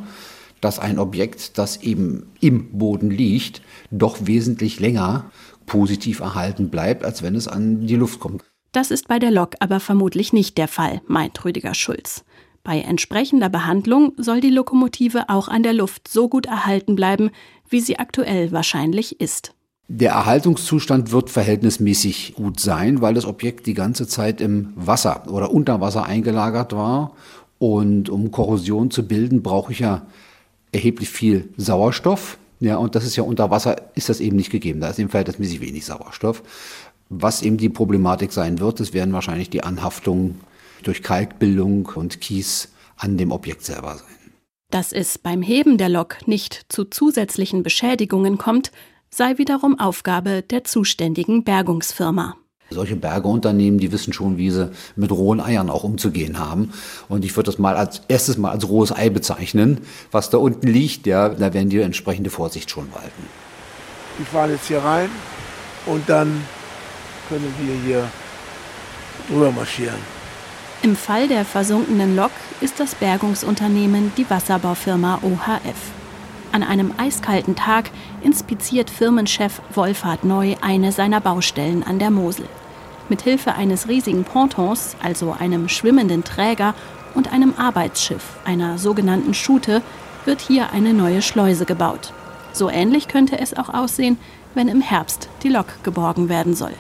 dass 0.62 0.80
ein 0.80 1.00
Objekt, 1.00 1.58
das 1.58 1.78
eben 1.84 2.28
im 2.40 2.78
Boden 2.78 3.10
liegt, 3.10 3.62
doch 3.92 4.26
wesentlich 4.26 4.80
länger 4.80 5.32
positiv 5.66 6.20
erhalten 6.20 6.70
bleibt, 6.70 7.04
als 7.04 7.22
wenn 7.22 7.36
es 7.36 7.48
an 7.48 7.86
die 7.88 7.96
Luft 7.96 8.20
kommt. 8.20 8.44
Das 8.72 8.90
ist 8.90 9.08
bei 9.08 9.20
der 9.20 9.32
Lok 9.32 9.56
aber 9.60 9.80
vermutlich 9.80 10.34
nicht 10.34 10.58
der 10.58 10.68
Fall, 10.68 11.02
meint 11.08 11.44
Rüdiger 11.46 11.76
Schulz. 11.76 12.24
Bei 12.64 12.80
entsprechender 12.80 13.50
Behandlung 13.50 14.14
soll 14.18 14.40
die 14.40 14.50
Lokomotive 14.50 15.30
auch 15.30 15.48
an 15.50 15.64
der 15.64 15.74
Luft 15.74 16.08
so 16.08 16.30
gut 16.30 16.46
erhalten 16.46 16.96
bleiben, 16.96 17.30
wie 17.70 17.82
sie 17.82 18.00
aktuell 18.00 18.52
wahrscheinlich 18.52 19.20
ist. 19.20 19.54
Der 19.88 20.12
Erhaltungszustand 20.12 21.12
wird 21.12 21.30
verhältnismäßig 21.30 22.36
gut 22.36 22.60
sein, 22.60 23.02
weil 23.02 23.14
das 23.14 23.26
Objekt 23.26 23.68
die 23.68 23.74
ganze 23.74 24.08
Zeit 24.08 24.40
im 24.40 24.74
Wasser 24.76 25.24
oder 25.28 25.52
unter 25.52 25.82
Wasser 25.82 26.06
eingelagert 26.06 26.74
war. 26.74 27.12
Und 27.60 28.10
um 28.10 28.32
Korrosion 28.32 28.92
zu 28.92 29.08
bilden, 29.08 29.44
brauche 29.44 29.72
ich 29.72 29.80
ja 29.80 30.06
erheblich 30.72 31.10
viel 31.10 31.50
Sauerstoff. 31.58 32.38
Ja, 32.60 32.78
und 32.78 32.96
das 32.96 33.06
ist 33.06 33.18
ja 33.18 33.24
unter 33.24 33.52
Wasser, 33.52 33.76
ist 33.96 34.10
das 34.10 34.22
eben 34.22 34.38
nicht 34.38 34.50
gegeben. 34.50 34.80
Da 34.80 34.90
ist 34.90 35.00
eben 35.00 35.10
verhältnismäßig 35.10 35.60
wenig 35.60 35.86
Sauerstoff. 35.86 36.44
Was 37.10 37.42
eben 37.42 37.58
die 37.58 37.70
Problematik 37.70 38.32
sein 38.32 38.60
wird, 38.60 38.80
das 38.80 38.94
werden 38.94 39.14
wahrscheinlich 39.14 39.50
die 39.50 39.64
Anhaftungen 39.64 40.40
durch 40.84 41.04
Kalkbildung 41.04 41.90
und 41.94 42.22
Kies 42.22 42.70
an 42.98 43.18
dem 43.18 43.32
Objekt 43.32 43.64
selber 43.64 43.98
sein. 43.98 44.08
Dass 44.72 44.92
es 44.92 45.18
beim 45.18 45.42
Heben 45.42 45.78
der 45.78 45.90
Lok 45.90 46.26
nicht 46.26 46.66
zu 46.70 46.86
zusätzlichen 46.86 47.64
Beschädigungen 47.64 48.38
kommt, 48.38 48.72
sei 49.16 49.38
wiederum 49.38 49.80
Aufgabe 49.80 50.42
der 50.42 50.64
zuständigen 50.64 51.44
Bergungsfirma. 51.44 52.36
Solche 52.72 52.96
Bergeunternehmen, 52.96 53.80
die 53.80 53.92
wissen 53.92 54.14
schon, 54.14 54.38
wie 54.38 54.50
sie 54.50 54.72
mit 54.96 55.12
rohen 55.12 55.40
Eiern 55.40 55.70
auch 55.70 55.84
umzugehen 55.84 56.40
haben. 56.40 56.74
Und 57.08 57.24
ich 57.24 57.36
würde 57.36 57.52
das 57.52 57.60
mal 57.60 57.76
als 57.76 58.02
erstes 58.08 58.38
mal 58.38 58.50
als 58.50 58.68
rohes 58.68 58.92
Ei 58.92 59.10
bezeichnen, 59.10 59.82
was 60.12 60.32
da 60.32 60.40
unten 60.40 60.68
liegt. 60.68 61.06
Ja, 61.06 61.30
da 61.30 61.54
werden 61.54 61.70
die 61.70 61.80
entsprechende 61.82 62.32
Vorsicht 62.32 62.72
schon 62.72 62.92
walten. 62.92 63.28
Die 64.18 64.26
fahren 64.26 64.50
jetzt 64.50 64.68
hier 64.68 64.80
rein 64.80 65.10
und 65.86 66.10
dann 66.10 66.42
können 67.30 67.54
wir 67.60 67.76
hier 67.86 68.10
drüber 69.30 69.52
marschieren. 69.52 70.00
Im 70.82 70.96
Fall 70.96 71.28
der 71.28 71.46
versunkenen 71.46 72.16
Lok 72.16 72.32
ist 72.62 72.80
das 72.80 72.96
Bergungsunternehmen 72.96 74.12
die 74.18 74.30
Wasserbaufirma 74.30 75.20
OHF. 75.22 75.92
An 76.52 76.62
einem 76.62 76.94
eiskalten 76.98 77.56
Tag 77.56 77.90
inspiziert 78.24 78.90
Firmenchef 78.90 79.62
Wolfhard 79.74 80.24
Neu 80.24 80.56
eine 80.62 80.92
seiner 80.92 81.22
Baustellen 81.22 81.84
an 81.84 82.00
der 82.00 82.10
Mosel. 82.10 82.48
Mit 83.10 83.22
Hilfe 83.22 83.54
eines 83.56 83.88
riesigen 83.88 84.24
Pontons, 84.24 84.96
also 85.04 85.36
einem 85.38 85.70
schwimmenden 85.70 86.24
Träger 86.24 86.74
und 87.14 87.32
einem 87.32 87.54
Arbeitsschiff, 87.58 88.24
einer 88.46 88.78
sogenannten 88.78 89.34
Schute, 89.34 89.82
wird 90.26 90.42
hier 90.42 90.72
eine 90.72 90.94
neue 90.94 91.22
Schleuse 91.22 91.66
gebaut. 91.66 92.14
So 92.54 92.70
ähnlich 92.70 93.08
könnte 93.08 93.40
es 93.40 93.56
auch 93.56 93.70
aussehen, 93.70 94.18
wenn 94.56 94.68
im 94.68 94.82
Herbst 94.82 95.30
die 95.44 95.50
Lok 95.50 95.84
geborgen 95.84 96.30
werden 96.30 96.56
soll. 96.56 96.74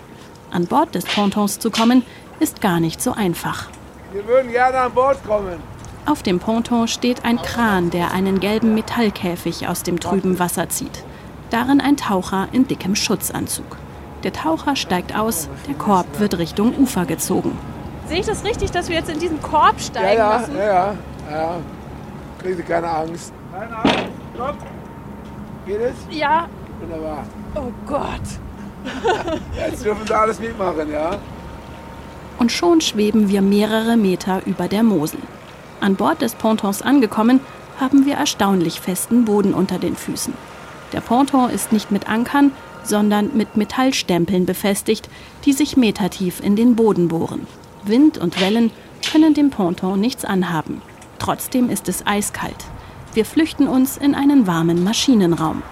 An 0.51 0.67
Bord 0.67 0.95
des 0.95 1.05
Pontons 1.05 1.59
zu 1.59 1.71
kommen, 1.71 2.03
ist 2.39 2.61
gar 2.61 2.79
nicht 2.79 3.01
so 3.01 3.11
einfach. 3.11 3.69
Wir 4.11 4.25
würden 4.27 4.51
gerne 4.51 4.77
an 4.77 4.93
Bord 4.93 5.23
kommen. 5.25 5.57
Auf 6.05 6.21
dem 6.21 6.39
Ponton 6.39 6.87
steht 6.87 7.23
ein 7.23 7.41
Kran, 7.41 7.89
der 7.89 8.11
einen 8.11 8.39
gelben 8.39 8.75
Metallkäfig 8.75 9.67
aus 9.67 9.83
dem 9.83 9.99
trüben 9.99 10.37
Wasser 10.37 10.69
zieht. 10.69 11.03
Darin 11.53 11.81
ein 11.81 11.97
Taucher 11.97 12.47
in 12.51 12.67
dickem 12.67 12.95
Schutzanzug. 12.95 13.77
Der 14.23 14.33
Taucher 14.33 14.75
steigt 14.75 15.15
aus, 15.15 15.49
der 15.67 15.75
Korb 15.75 16.19
wird 16.19 16.39
Richtung 16.39 16.75
Ufer 16.79 17.05
gezogen. 17.05 17.55
Sehe 18.07 18.21
ich 18.21 18.25
das 18.25 18.43
richtig, 18.43 18.71
dass 18.71 18.89
wir 18.89 18.95
jetzt 18.95 19.11
in 19.11 19.19
diesen 19.19 19.39
Korb 19.39 19.79
steigen 19.79 20.17
ja, 20.17 20.31
ja, 20.31 20.39
müssen? 20.39 20.57
Ja, 20.57 20.65
ja, 20.65 20.95
ja. 21.29 21.55
Kriegen 22.39 22.57
Sie 22.57 22.63
keine 22.63 22.89
Angst. 22.89 23.31
Keine 23.53 23.77
Angst, 23.77 24.09
stopp. 24.33 24.55
Geht 25.67 25.79
es? 25.79 25.93
Ja. 26.09 26.47
Wunderbar. 26.79 27.23
Oh 27.53 27.71
Gott. 27.85 28.21
Jetzt 29.55 29.85
dürfen 29.85 30.07
Sie 30.07 30.17
alles 30.17 30.39
mitmachen, 30.39 30.91
ja? 30.91 31.17
Und 32.39 32.51
schon 32.51 32.81
schweben 32.81 33.29
wir 33.29 33.43
mehrere 33.43 33.95
Meter 33.95 34.41
über 34.47 34.67
der 34.67 34.81
Mosel. 34.81 35.19
An 35.81 35.97
Bord 35.97 36.23
des 36.23 36.33
Pontons 36.33 36.81
angekommen, 36.81 37.41
haben 37.79 38.07
wir 38.07 38.15
erstaunlich 38.15 38.81
festen 38.81 39.25
Boden 39.25 39.53
unter 39.53 39.77
den 39.77 39.95
Füßen. 39.95 40.33
Der 40.93 41.01
Ponton 41.01 41.49
ist 41.49 41.73
nicht 41.73 41.91
mit 41.91 42.07
Ankern, 42.07 42.51
sondern 42.83 43.35
mit 43.35 43.57
Metallstempeln 43.57 44.45
befestigt, 44.45 45.09
die 45.45 45.53
sich 45.53 45.75
metertief 45.75 46.39
in 46.39 46.55
den 46.55 46.75
Boden 46.75 47.07
bohren. 47.07 47.47
Wind 47.83 48.17
und 48.17 48.39
Wellen 48.39 48.71
können 49.11 49.33
dem 49.33 49.49
Ponton 49.49 49.99
nichts 49.99 50.23
anhaben. 50.23 50.81
Trotzdem 51.19 51.69
ist 51.69 51.89
es 51.89 52.05
eiskalt. 52.05 52.65
Wir 53.13 53.25
flüchten 53.25 53.67
uns 53.67 53.97
in 53.97 54.15
einen 54.15 54.47
warmen 54.47 54.83
Maschinenraum. 54.83 55.63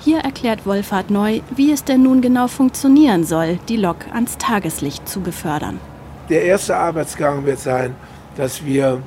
Hier 0.00 0.18
erklärt 0.18 0.66
Wolfhard 0.66 1.10
Neu, 1.10 1.40
wie 1.54 1.72
es 1.72 1.84
denn 1.84 2.02
nun 2.02 2.20
genau 2.20 2.48
funktionieren 2.48 3.24
soll, 3.24 3.58
die 3.68 3.76
Lok 3.76 4.06
ans 4.12 4.38
Tageslicht 4.38 5.08
zu 5.08 5.20
befördern. 5.20 5.80
Der 6.28 6.44
erste 6.44 6.76
Arbeitsgang 6.76 7.44
wird 7.44 7.58
sein, 7.58 7.94
dass 8.36 8.64
wir 8.64 9.02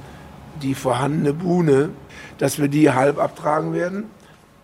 die 0.62 0.76
vorhandene 0.76 1.34
Buhne, 1.34 1.90
dass 2.38 2.60
wir 2.60 2.68
die 2.68 2.92
halb 2.92 3.18
abtragen 3.18 3.74
werden. 3.74 4.06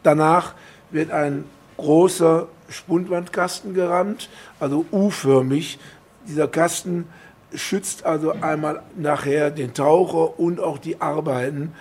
Danach 0.07 0.53
wird 0.89 1.11
ein 1.11 1.43
großer 1.75 2.47
Spundwandkasten 2.69 3.73
gerammt, 3.73 4.29
also 4.57 4.85
U-förmig. 4.89 5.79
Dieser 6.25 6.47
Kasten 6.47 7.09
schützt 7.53 8.05
also 8.05 8.31
einmal 8.39 8.83
nachher 8.95 9.51
den 9.51 9.73
Taucher 9.73 10.39
und 10.39 10.61
auch 10.61 10.77
die 10.77 11.01
Arbeiten. 11.01 11.73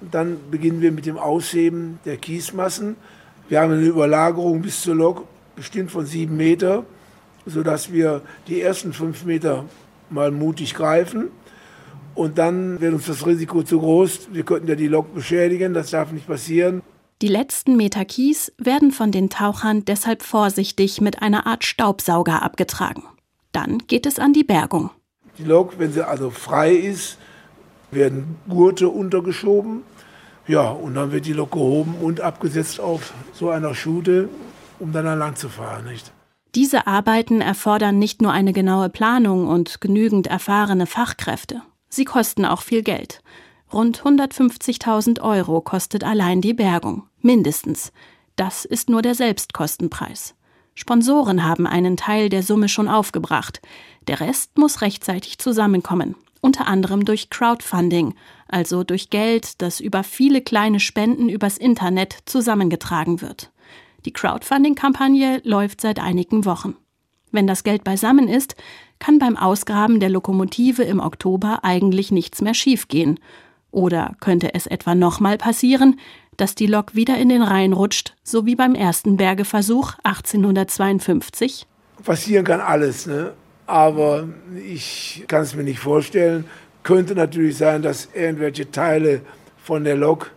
Dann 0.00 0.38
beginnen 0.50 0.80
wir 0.80 0.90
mit 0.90 1.04
dem 1.04 1.18
Ausheben 1.18 1.98
der 2.06 2.16
Kiesmassen. 2.16 2.96
Wir 3.50 3.60
haben 3.60 3.74
eine 3.74 3.82
Überlagerung 3.82 4.62
bis 4.62 4.80
zur 4.80 4.94
Lok 4.94 5.26
bestimmt 5.54 5.90
von 5.90 6.06
sieben 6.06 6.38
Meter, 6.38 6.82
sodass 7.44 7.92
wir 7.92 8.22
die 8.48 8.62
ersten 8.62 8.94
fünf 8.94 9.26
Meter 9.26 9.66
mal 10.08 10.30
mutig 10.30 10.72
greifen. 10.72 11.28
Und 12.14 12.38
dann 12.38 12.80
wird 12.80 12.94
uns 12.94 13.04
das 13.04 13.26
Risiko 13.26 13.62
zu 13.62 13.78
groß. 13.80 14.28
Wir 14.32 14.44
könnten 14.44 14.66
ja 14.66 14.76
die 14.76 14.88
Lok 14.88 15.14
beschädigen, 15.14 15.74
das 15.74 15.90
darf 15.90 16.10
nicht 16.10 16.26
passieren. 16.26 16.80
Die 17.22 17.28
letzten 17.28 17.78
Meter 17.78 18.04
Kies 18.04 18.52
werden 18.58 18.92
von 18.92 19.10
den 19.10 19.30
Tauchern 19.30 19.86
deshalb 19.86 20.22
vorsichtig 20.22 21.00
mit 21.00 21.22
einer 21.22 21.46
Art 21.46 21.64
Staubsauger 21.64 22.42
abgetragen. 22.42 23.04
Dann 23.52 23.78
geht 23.78 24.04
es 24.04 24.18
an 24.18 24.34
die 24.34 24.44
Bergung. 24.44 24.90
Die 25.38 25.44
Lok, 25.44 25.78
wenn 25.78 25.92
sie 25.92 26.06
also 26.06 26.28
frei 26.28 26.74
ist, 26.74 27.16
werden 27.90 28.36
Gurte 28.50 28.90
untergeschoben. 28.90 29.80
Ja, 30.46 30.68
und 30.68 30.94
dann 30.94 31.10
wird 31.10 31.24
die 31.24 31.32
Lok 31.32 31.52
gehoben 31.52 31.94
und 32.02 32.20
abgesetzt 32.20 32.80
auf 32.80 33.14
so 33.32 33.48
einer 33.48 33.74
Schute, 33.74 34.28
um 34.78 34.92
dann 34.92 35.06
an 35.06 35.18
Land 35.18 35.38
zu 35.38 35.48
fahren. 35.48 35.86
Nicht? 35.86 36.12
Diese 36.54 36.86
Arbeiten 36.86 37.40
erfordern 37.40 37.98
nicht 37.98 38.20
nur 38.20 38.32
eine 38.32 38.52
genaue 38.52 38.90
Planung 38.90 39.48
und 39.48 39.80
genügend 39.80 40.26
erfahrene 40.26 40.86
Fachkräfte. 40.86 41.62
Sie 41.88 42.04
kosten 42.04 42.44
auch 42.44 42.60
viel 42.60 42.82
Geld. 42.82 43.22
Rund 43.72 44.02
150.000 44.02 45.20
Euro 45.20 45.60
kostet 45.60 46.04
allein 46.04 46.40
die 46.40 46.54
Bergung. 46.54 47.04
Mindestens. 47.20 47.92
Das 48.36 48.64
ist 48.64 48.88
nur 48.88 49.02
der 49.02 49.14
Selbstkostenpreis. 49.14 50.34
Sponsoren 50.74 51.42
haben 51.42 51.66
einen 51.66 51.96
Teil 51.96 52.28
der 52.28 52.42
Summe 52.42 52.68
schon 52.68 52.86
aufgebracht. 52.86 53.60
Der 54.08 54.20
Rest 54.20 54.58
muss 54.58 54.82
rechtzeitig 54.82 55.38
zusammenkommen. 55.38 56.14
Unter 56.42 56.68
anderem 56.68 57.04
durch 57.04 57.30
Crowdfunding, 57.30 58.14
also 58.46 58.84
durch 58.84 59.10
Geld, 59.10 59.60
das 59.62 59.80
über 59.80 60.04
viele 60.04 60.42
kleine 60.42 60.78
Spenden 60.78 61.28
übers 61.28 61.56
Internet 61.56 62.18
zusammengetragen 62.26 63.20
wird. 63.20 63.50
Die 64.04 64.12
Crowdfunding-Kampagne 64.12 65.40
läuft 65.44 65.80
seit 65.80 65.98
einigen 65.98 66.44
Wochen. 66.44 66.76
Wenn 67.32 67.46
das 67.46 67.64
Geld 67.64 67.82
beisammen 67.82 68.28
ist, 68.28 68.54
kann 68.98 69.18
beim 69.18 69.36
Ausgraben 69.36 69.98
der 69.98 70.10
Lokomotive 70.10 70.84
im 70.84 71.00
Oktober 71.00 71.64
eigentlich 71.64 72.12
nichts 72.12 72.40
mehr 72.40 72.54
schiefgehen. 72.54 73.18
Oder 73.76 74.16
könnte 74.20 74.54
es 74.54 74.66
etwa 74.66 74.94
nochmal 74.94 75.36
passieren, 75.36 76.00
dass 76.38 76.54
die 76.54 76.66
Lok 76.66 76.94
wieder 76.94 77.18
in 77.18 77.28
den 77.28 77.42
Rhein 77.42 77.74
rutscht, 77.74 78.14
so 78.22 78.46
wie 78.46 78.56
beim 78.56 78.74
ersten 78.74 79.18
Bergeversuch 79.18 79.92
1852? 80.02 81.66
Passieren 82.02 82.46
kann 82.46 82.60
alles, 82.60 83.04
ne? 83.06 83.34
aber 83.66 84.28
ich 84.66 85.24
kann 85.28 85.42
es 85.42 85.54
mir 85.54 85.62
nicht 85.62 85.78
vorstellen. 85.78 86.46
Könnte 86.84 87.14
natürlich 87.14 87.58
sein, 87.58 87.82
dass 87.82 88.08
irgendwelche 88.14 88.70
Teile 88.70 89.20
von 89.62 89.84
der 89.84 89.96
Lok 89.96 90.30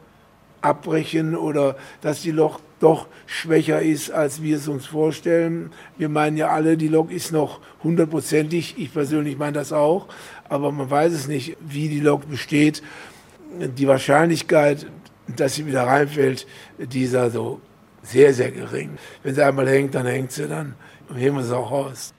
abbrechen 0.60 1.34
oder 1.34 1.78
dass 2.02 2.22
die 2.22 2.32
Lok 2.32 2.60
doch 2.80 3.08
schwächer 3.26 3.82
ist, 3.82 4.12
als 4.12 4.42
wir 4.42 4.58
es 4.58 4.68
uns 4.68 4.86
vorstellen. 4.86 5.72
Wir 5.98 6.10
meinen 6.10 6.38
ja 6.38 6.50
alle, 6.50 6.78
die 6.78 6.88
Lok 6.88 7.12
ist 7.12 7.32
noch 7.32 7.60
hundertprozentig. 7.84 8.76
Ich 8.78 8.94
persönlich 8.94 9.38
meine 9.38 9.54
das 9.54 9.74
auch. 9.74 10.08
Aber 10.48 10.72
man 10.72 10.90
weiß 10.90 11.14
es 11.14 11.28
nicht, 11.28 11.58
wie 11.60 11.90
die 11.90 12.00
Lok 12.00 12.30
besteht. 12.30 12.82
Die 13.52 13.88
Wahrscheinlichkeit, 13.88 14.86
dass 15.36 15.56
sie 15.56 15.66
wieder 15.66 15.84
reinfällt, 15.84 16.46
die 16.78 17.04
ist 17.04 17.16
sehr, 18.02 18.34
sehr 18.34 18.52
gering. 18.52 18.98
Wenn 19.24 19.36
sie 19.36 19.44
einmal 19.44 19.68
hängt, 19.68 19.96
dann 19.96 20.06
hängt 20.06 20.32
sie, 20.32 20.48
dann 20.48 20.76
heben 21.16 21.38
wir 21.38 21.44
sie 21.44 21.58
auch 21.58 21.72
raus. 21.72 22.14